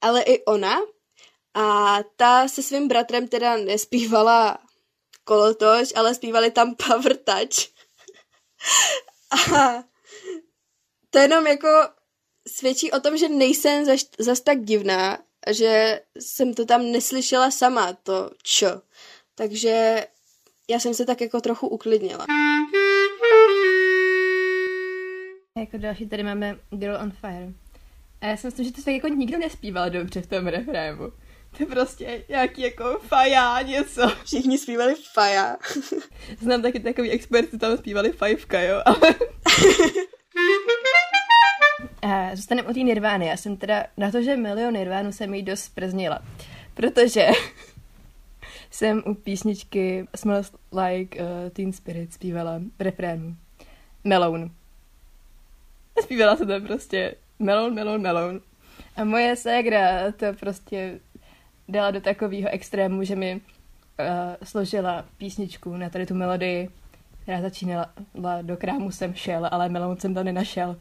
ale 0.00 0.22
i 0.22 0.44
ona. 0.44 0.78
A 1.54 1.98
ta 2.16 2.48
se 2.48 2.62
svým 2.62 2.88
bratrem 2.88 3.28
teda 3.28 3.56
nespívala 3.56 4.58
kolotoč, 5.24 5.92
ale 5.96 6.14
zpívali 6.14 6.50
tam 6.50 6.74
Power 6.74 7.16
Touch. 7.16 7.68
a 9.54 9.84
to 11.10 11.18
jenom 11.18 11.46
jako 11.46 11.68
svědčí 12.48 12.92
o 12.92 13.00
tom, 13.00 13.16
že 13.16 13.28
nejsem 13.28 13.84
zaš, 13.84 14.04
zas 14.18 14.40
tak 14.40 14.64
divná 14.64 15.18
že 15.52 16.00
jsem 16.18 16.54
to 16.54 16.64
tam 16.64 16.92
neslyšela 16.92 17.50
sama, 17.50 17.92
to 17.92 18.30
č. 18.42 18.66
Takže 19.34 20.06
já 20.68 20.80
jsem 20.80 20.94
se 20.94 21.06
tak 21.06 21.20
jako 21.20 21.40
trochu 21.40 21.68
uklidnila. 21.68 22.26
Jako 25.60 25.78
další 25.78 26.06
tady 26.08 26.22
máme 26.22 26.56
Girl 26.70 26.96
on 27.02 27.10
Fire. 27.10 27.52
A 28.20 28.26
já 28.26 28.36
si 28.36 28.46
myslím, 28.46 28.66
že 28.66 28.72
to 28.72 28.82
tak 28.82 28.94
jako 28.94 29.08
nikdo 29.08 29.38
nespíval 29.38 29.90
dobře 29.90 30.22
v 30.22 30.26
tom 30.26 30.46
refrému. 30.46 31.12
To 31.56 31.62
je 31.62 31.66
prostě 31.66 32.24
nějaký 32.28 32.62
jako 32.62 32.98
faja 33.02 33.62
něco. 33.62 34.08
Všichni 34.24 34.58
zpívali 34.58 34.94
faja. 35.12 35.56
Znám 36.40 36.62
taky 36.62 36.80
takový 36.80 37.10
experty, 37.10 37.58
tam 37.58 37.76
zpívali 37.76 38.12
fajfka, 38.12 38.60
jo, 38.60 38.82
ale... 38.84 39.14
A 42.02 42.36
zůstaneme 42.36 42.68
u 42.68 42.72
té 42.72 42.80
Nirvány. 42.80 43.26
Já 43.26 43.36
jsem 43.36 43.56
teda 43.56 43.86
na 43.96 44.10
to, 44.10 44.22
že 44.22 44.36
milion 44.36 44.74
Nirvánu 44.74 45.12
jsem 45.12 45.34
jí 45.34 45.42
dost 45.42 45.74
prznila. 45.74 46.22
Protože 46.74 47.26
jsem 48.70 49.02
u 49.06 49.14
písničky 49.14 50.06
Smells 50.16 50.52
Like 50.72 51.20
uh, 51.20 51.50
Teen 51.50 51.72
Spirit 51.72 52.12
zpívala 52.12 52.60
refrénu. 52.78 53.36
Melon. 54.04 54.50
Zpívala 56.02 56.36
se 56.36 56.46
to 56.46 56.60
prostě 56.60 57.14
melon, 57.38 57.74
melon, 57.74 58.00
melon. 58.00 58.40
A 58.96 59.04
moje 59.04 59.36
ségra 59.36 60.12
to 60.12 60.26
prostě 60.40 61.00
dala 61.68 61.90
do 61.90 62.00
takového 62.00 62.48
extrému, 62.48 63.04
že 63.04 63.16
mi 63.16 63.34
uh, 63.34 63.40
složila 64.44 65.04
písničku 65.18 65.76
na 65.76 65.90
tady 65.90 66.06
tu 66.06 66.14
melodii, 66.14 66.70
která 67.22 67.40
začínala 67.40 67.92
do 68.42 68.56
krámu 68.56 68.90
jsem 68.90 69.14
šel, 69.14 69.48
ale 69.50 69.68
melon 69.68 69.96
jsem 69.96 70.14
tam 70.14 70.24
nenašel. 70.24 70.76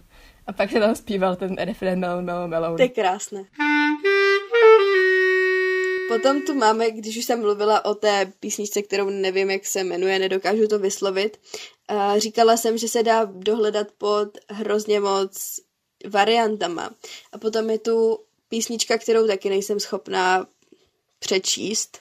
A 0.48 0.54
pak 0.54 0.72
se 0.72 0.80
tam 0.80 0.96
zpíval 0.96 1.36
ten 1.36 1.56
refrén 1.56 2.00
melon, 2.00 2.26
melon, 2.26 2.50
melon. 2.50 2.76
To 2.76 2.82
je 2.82 2.90
krásné. 2.90 3.44
Potom 6.08 6.42
tu 6.42 6.54
máme, 6.54 6.92
když 6.92 7.18
už 7.18 7.26
jsem 7.26 7.42
mluvila 7.42 7.86
o 7.86 7.96
té 7.96 8.34
písničce, 8.40 8.82
kterou 8.82 9.10
nevím, 9.10 9.50
jak 9.50 9.66
se 9.66 9.84
jmenuje, 9.84 10.20
nedokážu 10.20 10.68
to 10.68 10.80
vyslovit. 10.80 11.40
Uh, 11.92 12.18
říkala 12.18 12.58
jsem, 12.58 12.78
že 12.78 12.88
se 12.88 13.04
dá 13.04 13.26
dohledat 13.26 13.88
pod 13.98 14.38
hrozně 14.50 15.00
moc 15.00 15.60
variantama. 16.10 16.94
A 17.32 17.38
potom 17.38 17.70
je 17.70 17.80
tu 17.80 18.20
písnička, 18.50 18.98
kterou 18.98 19.28
taky 19.28 19.50
nejsem 19.50 19.80
schopná 19.80 20.48
přečíst, 21.20 22.00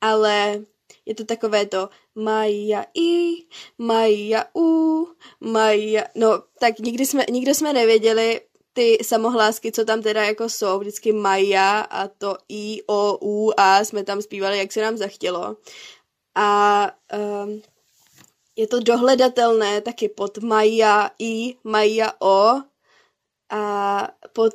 ale 0.00 0.64
je 1.06 1.14
to 1.14 1.24
takové 1.24 1.66
to 1.66 1.88
Maja 2.14 2.84
i, 2.94 3.32
Maja 3.78 4.44
u, 4.56 5.08
Maja... 5.40 6.04
No, 6.14 6.42
tak 6.60 6.78
nikdy 6.78 7.06
jsme, 7.06 7.24
nikdo 7.30 7.54
jsme 7.54 7.72
nevěděli, 7.72 8.40
ty 8.78 8.98
samohlásky, 9.02 9.72
co 9.72 9.84
tam 9.84 10.02
teda 10.02 10.24
jako 10.24 10.48
jsou, 10.48 10.78
vždycky 10.78 11.12
Maja 11.12 11.80
a 11.80 12.08
to 12.08 12.36
I, 12.48 12.82
O, 12.86 13.18
U, 13.20 13.52
A 13.60 13.84
jsme 13.84 14.04
tam 14.04 14.22
zpívali, 14.22 14.58
jak 14.58 14.72
se 14.72 14.82
nám 14.82 14.96
zachtělo. 14.96 15.56
A 16.34 16.90
um, 17.44 17.62
je 18.56 18.66
to 18.66 18.80
dohledatelné 18.80 19.80
taky 19.80 20.08
pod 20.08 20.38
Maja 20.38 21.10
I, 21.18 21.54
Maja 21.64 22.12
O 22.20 22.62
a 23.50 24.08
pod 24.32 24.52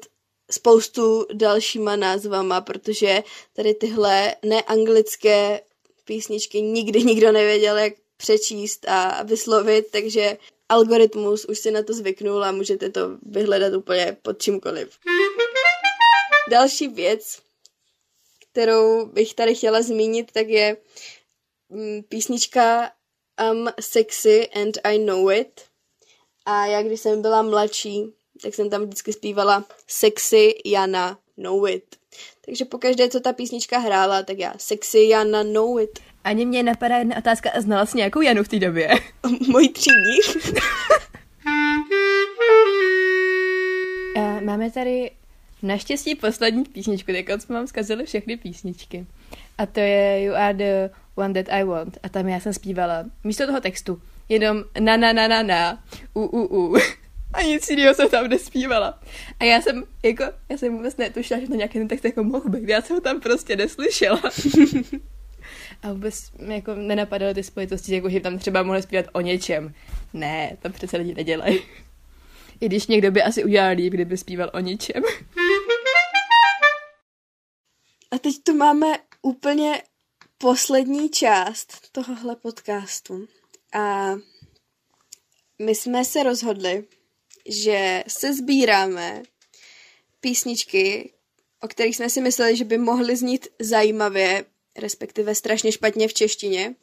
spoustu 0.51 1.25
dalšíma 1.33 1.95
názvama, 1.95 2.61
protože 2.61 3.23
tady 3.53 3.73
tyhle 3.73 4.35
neanglické 4.45 5.61
písničky 6.05 6.61
nikdy 6.61 7.03
nikdo 7.03 7.31
nevěděl, 7.31 7.77
jak 7.77 7.93
přečíst 8.17 8.85
a 8.87 9.23
vyslovit, 9.23 9.91
takže 9.91 10.37
algoritmus 10.73 11.45
už 11.45 11.59
si 11.59 11.71
na 11.71 11.83
to 11.83 11.93
zvyknul 11.93 12.43
a 12.43 12.51
můžete 12.51 12.89
to 12.89 13.17
vyhledat 13.21 13.73
úplně 13.73 14.17
pod 14.21 14.41
čímkoliv. 14.41 14.99
Další 16.49 16.87
věc, 16.87 17.39
kterou 18.51 19.05
bych 19.05 19.33
tady 19.33 19.55
chtěla 19.55 19.81
zmínit, 19.81 20.31
tak 20.31 20.47
je 20.47 20.77
mm, 21.69 22.03
písnička 22.03 22.91
I'm 23.39 23.69
sexy 23.79 24.49
and 24.49 24.77
I 24.83 24.97
know 24.97 25.31
it. 25.31 25.61
A 26.45 26.65
já, 26.65 26.83
když 26.83 27.01
jsem 27.01 27.21
byla 27.21 27.41
mladší, 27.41 28.13
tak 28.41 28.53
jsem 28.53 28.69
tam 28.69 28.83
vždycky 28.83 29.13
zpívala 29.13 29.65
Sexy 29.87 30.53
Jana 30.65 31.19
Know 31.37 31.67
It. 31.67 31.95
Takže 32.45 32.65
pokaždé, 32.65 33.09
co 33.09 33.19
ta 33.19 33.33
písnička 33.33 33.77
hrála, 33.77 34.23
tak 34.23 34.39
já 34.39 34.53
Sexy 34.57 35.07
Jana 35.07 35.43
Know 35.43 35.79
It. 35.79 35.99
Ani 36.23 36.45
mě 36.45 36.63
napadá 36.63 36.97
jedna 36.97 37.17
otázka, 37.17 37.49
a 37.49 37.61
znala 37.61 37.85
jsi 37.85 37.97
nějakou 37.97 38.21
Janu 38.21 38.43
v 38.43 38.47
té 38.47 38.59
době? 38.59 38.89
Mojí 39.47 39.69
třídní. 39.69 40.17
Máme 44.43 44.71
tady 44.71 45.11
naštěstí 45.61 46.15
poslední 46.15 46.63
písničku, 46.63 47.11
tak 47.11 47.41
jsme 47.41 47.55
vám 47.55 47.67
zkazili 47.67 48.05
všechny 48.05 48.37
písničky. 48.37 49.05
A 49.57 49.65
to 49.65 49.79
je 49.79 50.23
You 50.23 50.33
are 50.33 50.53
the 50.53 50.89
one 51.15 51.33
that 51.33 51.53
I 51.53 51.63
want. 51.63 51.97
A 52.03 52.09
tam 52.09 52.27
já 52.27 52.39
jsem 52.39 52.53
zpívala 52.53 53.05
místo 53.23 53.45
toho 53.47 53.61
textu 53.61 54.01
jenom 54.29 54.63
na 54.79 54.97
na 54.97 55.13
na 55.13 55.27
na 55.27 55.43
na, 55.43 55.83
u 56.13 56.21
u 56.21 56.45
u. 56.45 56.77
A 57.33 57.41
nic 57.41 57.69
jiného 57.69 57.93
jsem 57.93 58.09
tam 58.09 58.27
nespívala. 58.27 58.99
A 59.39 59.43
já 59.43 59.61
jsem, 59.61 59.83
jako, 60.03 60.23
já 60.49 60.57
jsem 60.57 60.77
vůbec 60.77 60.97
netušila, 60.97 61.39
že 61.39 61.47
to 61.47 61.55
nějaký 61.55 61.79
ten 61.79 61.87
text 61.87 62.05
jako 62.05 62.23
mohl 62.23 62.49
být. 62.49 62.69
Já 62.69 62.81
jsem 62.81 62.95
ho 62.95 63.01
tam 63.01 63.19
prostě 63.21 63.55
neslyšela. 63.55 64.21
A 65.83 65.93
vůbec 65.93 66.31
jako 66.47 66.75
nenapadaly 66.75 67.33
ty 67.33 67.43
spojitosti, 67.43 67.95
jako 67.95 68.09
že 68.09 68.19
tam 68.19 68.39
třeba 68.39 68.63
mohli 68.63 68.81
zpívat 68.81 69.05
o 69.13 69.21
něčem. 69.21 69.73
Ne, 70.13 70.57
tam 70.61 70.71
přece 70.71 70.97
lidi 70.97 71.13
nedělají. 71.13 71.59
I 72.61 72.65
když 72.65 72.87
někdo 72.87 73.11
by 73.11 73.23
asi 73.23 73.43
udělal 73.43 73.75
líp, 73.75 73.93
kdyby 73.93 74.17
zpíval 74.17 74.51
o 74.53 74.59
něčem. 74.59 75.03
A 78.11 78.17
teď 78.17 78.35
tu 78.43 78.53
máme 78.53 78.87
úplně 79.21 79.81
poslední 80.37 81.09
část 81.09 81.91
tohohle 81.91 82.35
podcastu. 82.35 83.27
A 83.73 84.13
my 85.59 85.75
jsme 85.75 86.05
se 86.05 86.23
rozhodli, 86.23 86.83
že 87.49 88.03
se 88.07 88.33
sbíráme 88.33 89.23
písničky, 90.19 91.13
o 91.61 91.67
kterých 91.67 91.95
jsme 91.95 92.09
si 92.09 92.21
mysleli, 92.21 92.57
že 92.57 92.65
by 92.65 92.77
mohly 92.77 93.15
znít 93.15 93.47
zajímavě 93.59 94.45
respektive 94.79 95.35
strašně 95.35 95.71
špatně 95.71 96.07
v 96.07 96.13
češtině. 96.13 96.75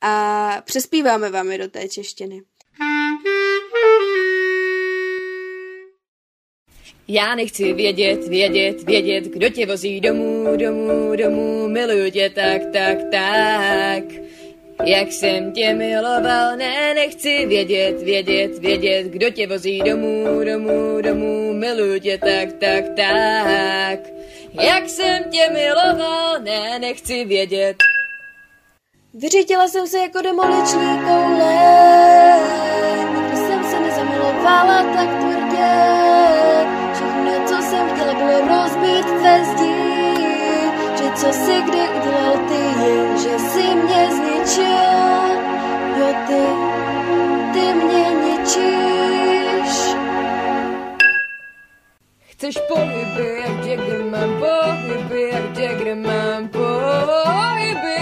A 0.00 0.62
přespíváme 0.64 1.30
vám 1.30 1.52
je 1.52 1.58
do 1.58 1.68
té 1.68 1.88
češtiny. 1.88 2.42
Já 7.08 7.34
nechci 7.34 7.72
vědět, 7.72 8.28
vědět, 8.28 8.82
vědět, 8.82 9.24
kdo 9.24 9.48
tě 9.50 9.66
vozí 9.66 10.00
domů, 10.00 10.56
domů, 10.56 11.16
domů, 11.16 11.68
miluju 11.68 12.10
tě 12.10 12.30
tak, 12.30 12.62
tak, 12.72 12.98
tak. 13.10 14.04
Jak 14.84 15.12
jsem 15.12 15.52
tě 15.52 15.74
miloval, 15.74 16.56
ne, 16.56 16.94
nechci 16.94 17.46
vědět, 17.46 18.02
vědět, 18.02 18.58
vědět, 18.58 19.06
kdo 19.06 19.30
tě 19.30 19.46
vozí 19.46 19.78
domů, 19.78 20.44
domů, 20.44 21.00
domů, 21.00 21.52
miluju 21.52 22.00
tě 22.00 22.18
tak, 22.18 22.52
tak, 22.52 22.84
tak. 22.96 24.21
Jak 24.60 24.88
jsem 24.88 25.24
tě 25.30 25.50
miloval, 25.52 26.40
ne, 26.40 26.78
nechci 26.78 27.24
vědět. 27.24 27.76
Vyřídila 29.14 29.68
jsem 29.68 29.86
se 29.86 29.98
jako 29.98 30.22
demoliční 30.22 30.98
koule, 31.06 31.54
nikdy 33.14 33.36
jsem 33.36 33.64
se 33.64 33.80
nezamilovala 33.80 34.82
tak 34.82 35.08
tvrdě. 35.20 35.72
Všechno, 36.94 37.46
co 37.46 37.62
jsem 37.62 37.88
chtěla, 37.90 38.14
bylo 38.14 38.58
rozbít 38.58 39.06
ve 39.22 39.44
zdi, 39.44 39.74
že 40.98 41.10
co 41.14 41.32
si 41.32 41.62
kdy 41.62 41.88
udělal 41.88 42.36
ty, 42.48 42.84
jen 42.86 43.18
že 43.18 43.38
si 43.38 43.74
mě 43.74 44.08
zničil. 44.10 45.32
Jo, 45.96 46.14
ty, 46.26 46.42
ty 47.52 47.74
mě 47.74 48.04
ničíš. 48.10 49.31
Chceš 52.42 52.58
pohyby, 52.68 53.40
jak 53.40 53.66
Jagger 53.66 54.04
mám 54.04 54.30
pohyby, 54.38 55.30
jak 55.30 55.58
Jagger 55.58 55.96
mám 55.96 56.48
pohyby, 56.48 57.96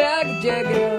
jak 0.00 0.44
Jagger. 0.44 0.96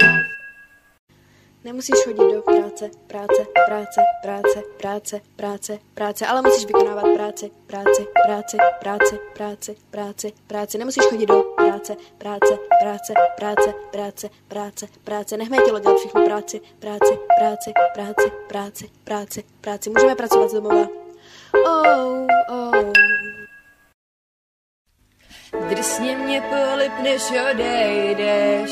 Nemusíš 1.63 1.95
chodit 2.03 2.33
do 2.33 2.41
práce, 2.41 2.89
práce, 3.07 3.45
práce, 3.67 4.01
práce, 4.21 4.61
práce, 4.77 5.21
práce, 5.35 5.79
práce, 5.93 6.25
ale 6.25 6.41
musíš 6.41 6.65
vykonávat 6.65 7.05
práci, 7.15 7.51
práci, 7.67 8.07
práci, 8.25 8.57
práci, 8.79 9.19
práci, 9.33 9.75
práci, 9.91 10.33
práci. 10.47 10.77
Nemusíš 10.77 11.03
chodit 11.09 11.25
do 11.25 11.43
práce, 11.43 11.95
práce, 12.17 12.57
práce, 12.79 13.13
práce, 13.37 13.73
práce, 13.91 14.29
práce, 14.47 14.87
práce. 15.03 15.37
Nechme 15.37 15.57
tělo 15.57 15.79
dělat 15.79 15.97
všechno 15.97 16.25
práci, 16.25 16.61
práci, 16.79 17.19
práci, 17.39 17.73
práci, 17.93 18.31
práci, 18.47 18.89
práci, 19.03 19.43
práci. 19.61 19.89
Můžeme 19.89 20.15
pracovat 20.15 20.49
z 20.49 20.53
domova. 20.53 20.98
Oh, 21.53 22.27
oh. 22.49 22.93
Drsně 25.69 26.17
mě 26.17 26.41
polip, 26.41 26.99
než 27.03 27.21
odejdeš, 27.51 28.71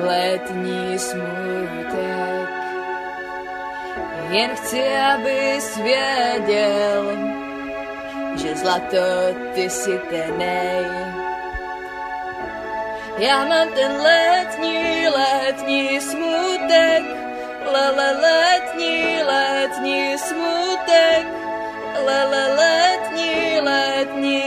letní 0.00 0.98
smutek. 0.98 2.48
Jen 4.30 4.56
chci, 4.56 4.82
abys 4.96 5.76
věděl, 5.76 7.16
že 8.36 8.56
zlato 8.56 9.06
ty 9.54 9.70
si 9.70 9.98
tenej. 9.98 10.86
Já 13.18 13.44
mám 13.44 13.68
ten 13.68 13.92
letní, 13.92 15.08
letní 15.08 16.00
smutek, 16.00 17.02
lele 17.72 18.12
letní, 18.12 19.22
letní 19.22 20.18
smutek, 20.18 21.45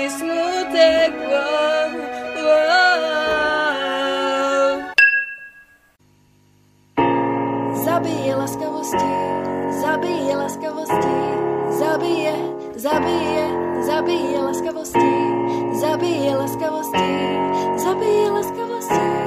smutek. 0.10 1.14
Zabije 7.86 8.36
laskavosti, 8.36 9.12
zabije 9.82 10.36
laskavosti, 10.36 11.18
zabije, 11.80 12.34
zabije, 12.76 13.44
zabije 13.86 14.42
laskavosti, 14.42 15.12
zabije 15.82 16.36
laskavosti, 16.36 17.08
zabije 17.78 18.32
laskavosti, 18.32 19.19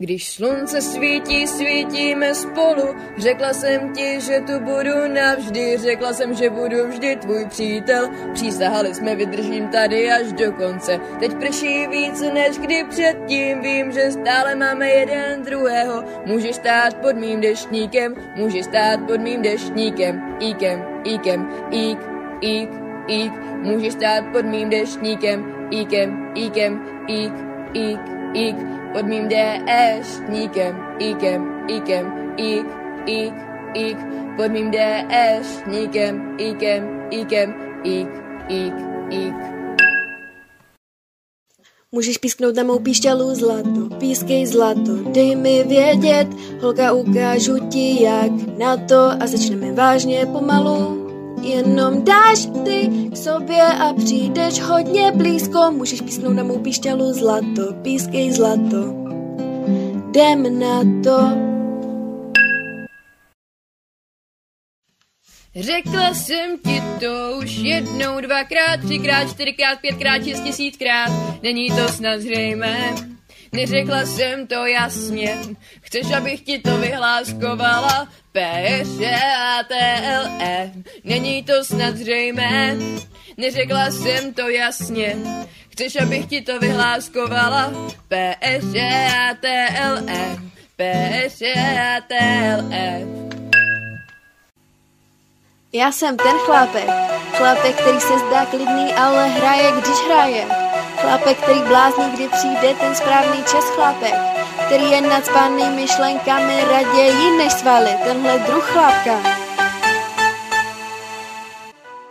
Když 0.00 0.28
slunce 0.28 0.82
svítí, 0.82 1.46
svítíme 1.46 2.34
spolu. 2.34 2.94
Řekla 3.16 3.52
jsem 3.52 3.92
ti, 3.92 4.20
že 4.20 4.40
tu 4.46 4.60
budu 4.60 5.14
navždy. 5.14 5.76
Řekla 5.78 6.12
jsem, 6.12 6.34
že 6.34 6.50
budu 6.50 6.88
vždy 6.88 7.16
tvůj 7.16 7.46
přítel. 7.48 8.08
Přísahali 8.34 8.94
jsme, 8.94 9.14
vydržím 9.14 9.68
tady 9.68 10.10
až 10.10 10.32
do 10.32 10.52
konce. 10.52 11.00
Teď 11.20 11.34
prší 11.34 11.86
víc 11.86 12.20
než 12.20 12.58
kdy 12.58 12.84
předtím. 12.84 13.60
Vím, 13.60 13.92
že 13.92 14.10
stále 14.10 14.54
máme 14.54 14.88
jeden 14.90 15.42
druhého. 15.42 16.04
Můžeš 16.26 16.56
stát 16.56 16.94
pod 16.96 17.16
mým 17.16 17.40
deštníkem, 17.40 18.14
můžeš 18.36 18.64
stát 18.64 19.00
pod 19.06 19.20
mým 19.20 19.42
deštníkem. 19.42 20.36
Íkem, 20.42 20.86
íkem, 21.06 21.50
ík, 21.72 21.98
ík, 22.40 22.70
ík. 23.08 23.32
Můžeš 23.62 23.92
stát 23.92 24.24
pod 24.32 24.44
mým 24.44 24.70
deštníkem, 24.70 25.68
íkem, 25.72 26.32
íkem, 26.36 27.04
ík, 27.08 27.32
ík, 27.34 27.34
ík 27.74 28.17
pod 28.92 29.06
mým 29.06 29.28
déštníkem, 29.28 30.74
íkem, 31.00 31.40
íkem, 31.70 32.04
ík, 32.38 32.66
ík, 33.06 33.34
ík, 33.74 33.98
pod 34.36 34.50
mým 34.52 34.70
déštníkem, 34.70 36.36
íkem, 36.40 36.82
íkem, 37.12 37.48
ík, 37.84 38.10
ík, 38.48 38.74
ík. 39.10 39.38
Můžeš 41.92 42.18
písknout 42.18 42.56
na 42.56 42.62
mou 42.62 42.78
píšťalu 42.78 43.34
zlato, 43.34 43.96
pískej 43.98 44.46
zlato, 44.46 45.08
dej 45.12 45.36
mi 45.36 45.64
vědět, 45.64 46.28
holka 46.60 46.92
ukážu 46.92 47.68
ti 47.68 48.02
jak 48.02 48.32
na 48.58 48.76
to 48.76 49.16
a 49.20 49.26
začneme 49.26 49.72
vážně 49.72 50.26
pomalu. 50.26 50.97
Jenom 51.42 52.04
dáš 52.04 52.46
ty 52.64 52.90
k 53.12 53.16
sobě 53.16 53.62
a 53.62 53.92
přijdeš 53.92 54.60
hodně 54.60 55.12
blízko, 55.12 55.70
můžeš 55.70 56.00
písknout 56.00 56.36
na 56.36 56.42
mou 56.42 56.58
píšťalu 56.58 57.12
zlato, 57.12 57.72
pískej 57.82 58.32
zlato. 58.32 58.94
Jdem 60.08 60.58
na 60.58 60.82
to. 61.04 61.48
Řekla 65.56 66.14
jsem 66.14 66.58
ti 66.58 66.82
to 67.00 67.38
už 67.38 67.56
jednou, 67.56 68.20
dvakrát, 68.20 68.80
třikrát, 68.84 69.30
čtyřikrát, 69.30 69.80
pětkrát, 69.80 70.24
šest 70.24 70.40
tisíckrát. 70.40 71.12
Není 71.42 71.68
to 71.68 71.88
snad 71.88 72.20
zřejmé, 72.20 72.94
neřekla 73.52 74.06
jsem 74.06 74.46
to 74.46 74.66
jasně. 74.66 75.38
Chceš, 75.80 76.12
abych 76.12 76.40
ti 76.40 76.58
to 76.58 76.78
vyhláskovala? 76.78 78.08
P 78.38 78.44
a 78.44 79.64
t 79.64 79.74
l 80.02 80.24
e 80.40 80.72
Není 81.04 81.42
to 81.42 81.64
snad 81.64 81.96
zřejmé, 81.96 82.76
neřekla 83.36 83.90
jsem 83.90 84.34
to 84.34 84.48
jasně. 84.48 85.16
Chceš, 85.68 85.96
abych 85.96 86.26
ti 86.26 86.42
to 86.42 86.58
vyhláskovala? 86.58 87.72
p 88.08 88.34
a 88.34 89.34
t 89.34 89.68
l 89.80 89.98
e 90.08 90.36
p 90.76 90.82
a 91.58 92.00
t 92.00 92.14
l 92.40 92.72
e 92.72 93.06
Já 95.72 95.92
jsem 95.92 96.16
ten 96.16 96.38
chlápek, 96.38 96.90
chlápek, 97.32 97.76
který 97.76 98.00
se 98.00 98.18
zdá 98.18 98.46
klidný, 98.46 98.92
ale 98.92 99.28
hraje, 99.28 99.72
když 99.72 99.98
hraje. 100.06 100.44
Chlápek, 101.00 101.38
který 101.38 101.60
blázní, 101.60 102.10
kdy 102.10 102.28
přijde 102.28 102.74
ten 102.74 102.94
správný 102.94 103.42
čas 103.42 103.64
chlápek, 103.74 104.37
který 104.66 104.90
je 104.90 105.00
nadspáný 105.00 105.64
myšlenkami 105.70 106.64
raději 106.64 107.36
než 107.38 107.52
svaly, 107.52 107.90
tenhle 108.04 108.38
druh 108.38 108.70
chlápka. 108.70 109.38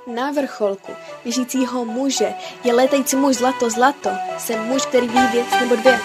Na 0.07 0.31
vrcholku 0.31 0.91
běžícího 1.23 1.85
muže 1.85 2.33
je 2.63 2.73
letající 2.73 3.15
muž 3.15 3.35
zlato 3.35 3.69
zlato, 3.69 4.09
jsem 4.37 4.63
muž, 4.63 4.85
který 4.85 5.07
ví 5.07 5.27
věc 5.31 5.47
nebo 5.59 5.75
dvě. 5.75 5.99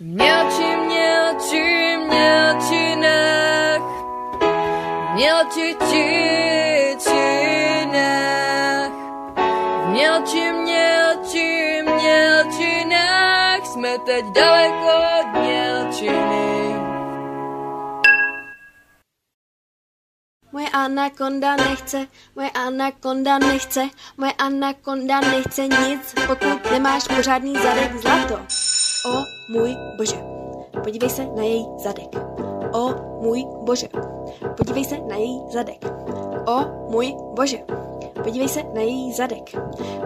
Mělči, 0.00 0.76
mělči, 0.76 1.96
mělčinách, 2.08 3.82
mělči, 5.14 5.76
či, 5.90 6.96
činách, 6.98 8.90
mělči, 9.86 10.55
teď 13.98 14.24
daleko 14.34 14.92
od 15.20 15.40
mělčiny. 15.40 16.76
Moje 20.52 20.68
anakonda 20.68 21.56
nechce, 21.56 22.06
moje 22.36 22.50
anakonda 22.50 23.38
nechce, 23.38 23.88
moje 24.16 24.32
anakonda 24.32 25.20
nechce 25.20 25.62
nic, 25.62 26.14
pokud 26.26 26.70
nemáš 26.70 27.08
pořádný 27.16 27.54
zadek 27.54 27.96
zlato. 27.96 28.34
O 29.10 29.22
můj 29.52 29.76
bože, 29.96 30.16
podívej 30.84 31.10
se 31.10 31.24
na 31.36 31.42
její 31.42 31.66
zadek. 31.78 32.08
O 32.72 32.94
můj 33.22 33.44
bože, 33.62 33.88
podívej 34.56 34.84
se 34.84 34.98
na 34.98 35.16
její 35.16 35.40
zadek. 35.52 35.84
O 36.46 36.64
můj 36.90 37.14
bože. 37.34 37.58
Podívej 38.22 38.48
se 38.48 38.62
na 38.74 38.80
její 38.80 39.12
zadek. 39.12 39.50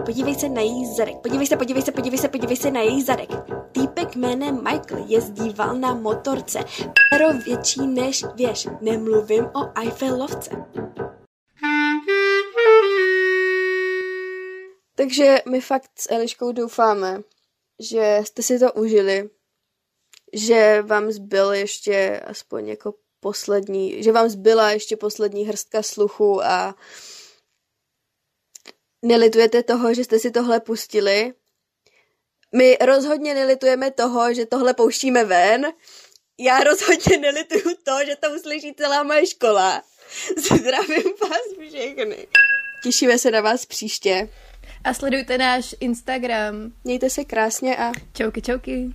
Podívej 0.05 0.35
se 0.35 0.49
na 0.49 0.61
její 0.61 0.85
zadek. 0.85 1.17
Podívej 1.17 1.47
se, 1.47 1.57
podívej 1.57 1.81
se, 1.81 1.91
podívej 1.91 2.19
se, 2.19 2.27
podívej 2.27 2.57
se 2.57 2.71
na 2.71 2.79
její 2.79 3.01
zadek. 3.01 3.29
Týpek 4.01 4.15
jménem 4.15 4.63
Michael 4.63 5.05
jezdíval 5.07 5.75
na 5.75 5.93
motorce. 5.93 6.59
Pero 7.11 7.33
větší 7.45 7.87
než 7.87 8.23
věž. 8.35 8.67
Nemluvím 8.81 9.45
o 9.45 9.79
Eiffelovce. 9.79 10.51
Takže 14.95 15.37
my 15.49 15.61
fakt 15.61 15.91
s 15.99 16.11
Eliškou 16.11 16.51
doufáme, 16.51 17.21
že 17.79 18.19
jste 18.23 18.41
si 18.41 18.59
to 18.59 18.73
užili, 18.73 19.29
že 20.33 20.81
vám 20.81 21.11
zbyl 21.11 21.53
ještě 21.53 22.21
aspoň 22.25 22.67
jako 22.67 22.93
poslední, 23.19 24.03
že 24.03 24.11
vám 24.11 24.29
zbyla 24.29 24.71
ještě 24.71 24.97
poslední 24.97 25.43
hrstka 25.43 25.83
sluchu 25.83 26.43
a 26.43 26.75
nelitujete 29.01 29.63
toho, 29.63 29.93
že 29.93 30.03
jste 30.03 30.19
si 30.19 30.31
tohle 30.31 30.59
pustili. 30.59 31.33
My 32.55 32.77
rozhodně 32.81 33.33
nelitujeme 33.33 33.91
toho, 33.91 34.33
že 34.33 34.45
tohle 34.45 34.73
pouštíme 34.73 35.23
ven. 35.23 35.65
Já 36.39 36.63
rozhodně 36.63 37.17
nelituju 37.17 37.75
to, 37.83 38.05
že 38.05 38.15
to 38.15 38.31
uslyší 38.31 38.73
celá 38.73 39.03
moje 39.03 39.27
škola. 39.27 39.83
Zdravím 40.37 41.13
vás 41.21 41.67
všechny. 41.67 42.27
Těšíme 42.83 43.17
se 43.17 43.31
na 43.31 43.41
vás 43.41 43.65
příště. 43.65 44.29
A 44.83 44.93
sledujte 44.93 45.37
náš 45.37 45.75
Instagram. 45.79 46.73
Mějte 46.83 47.09
se 47.09 47.25
krásně 47.25 47.77
a 47.77 47.91
Čauky, 48.13 48.41
čauky. 48.41 48.93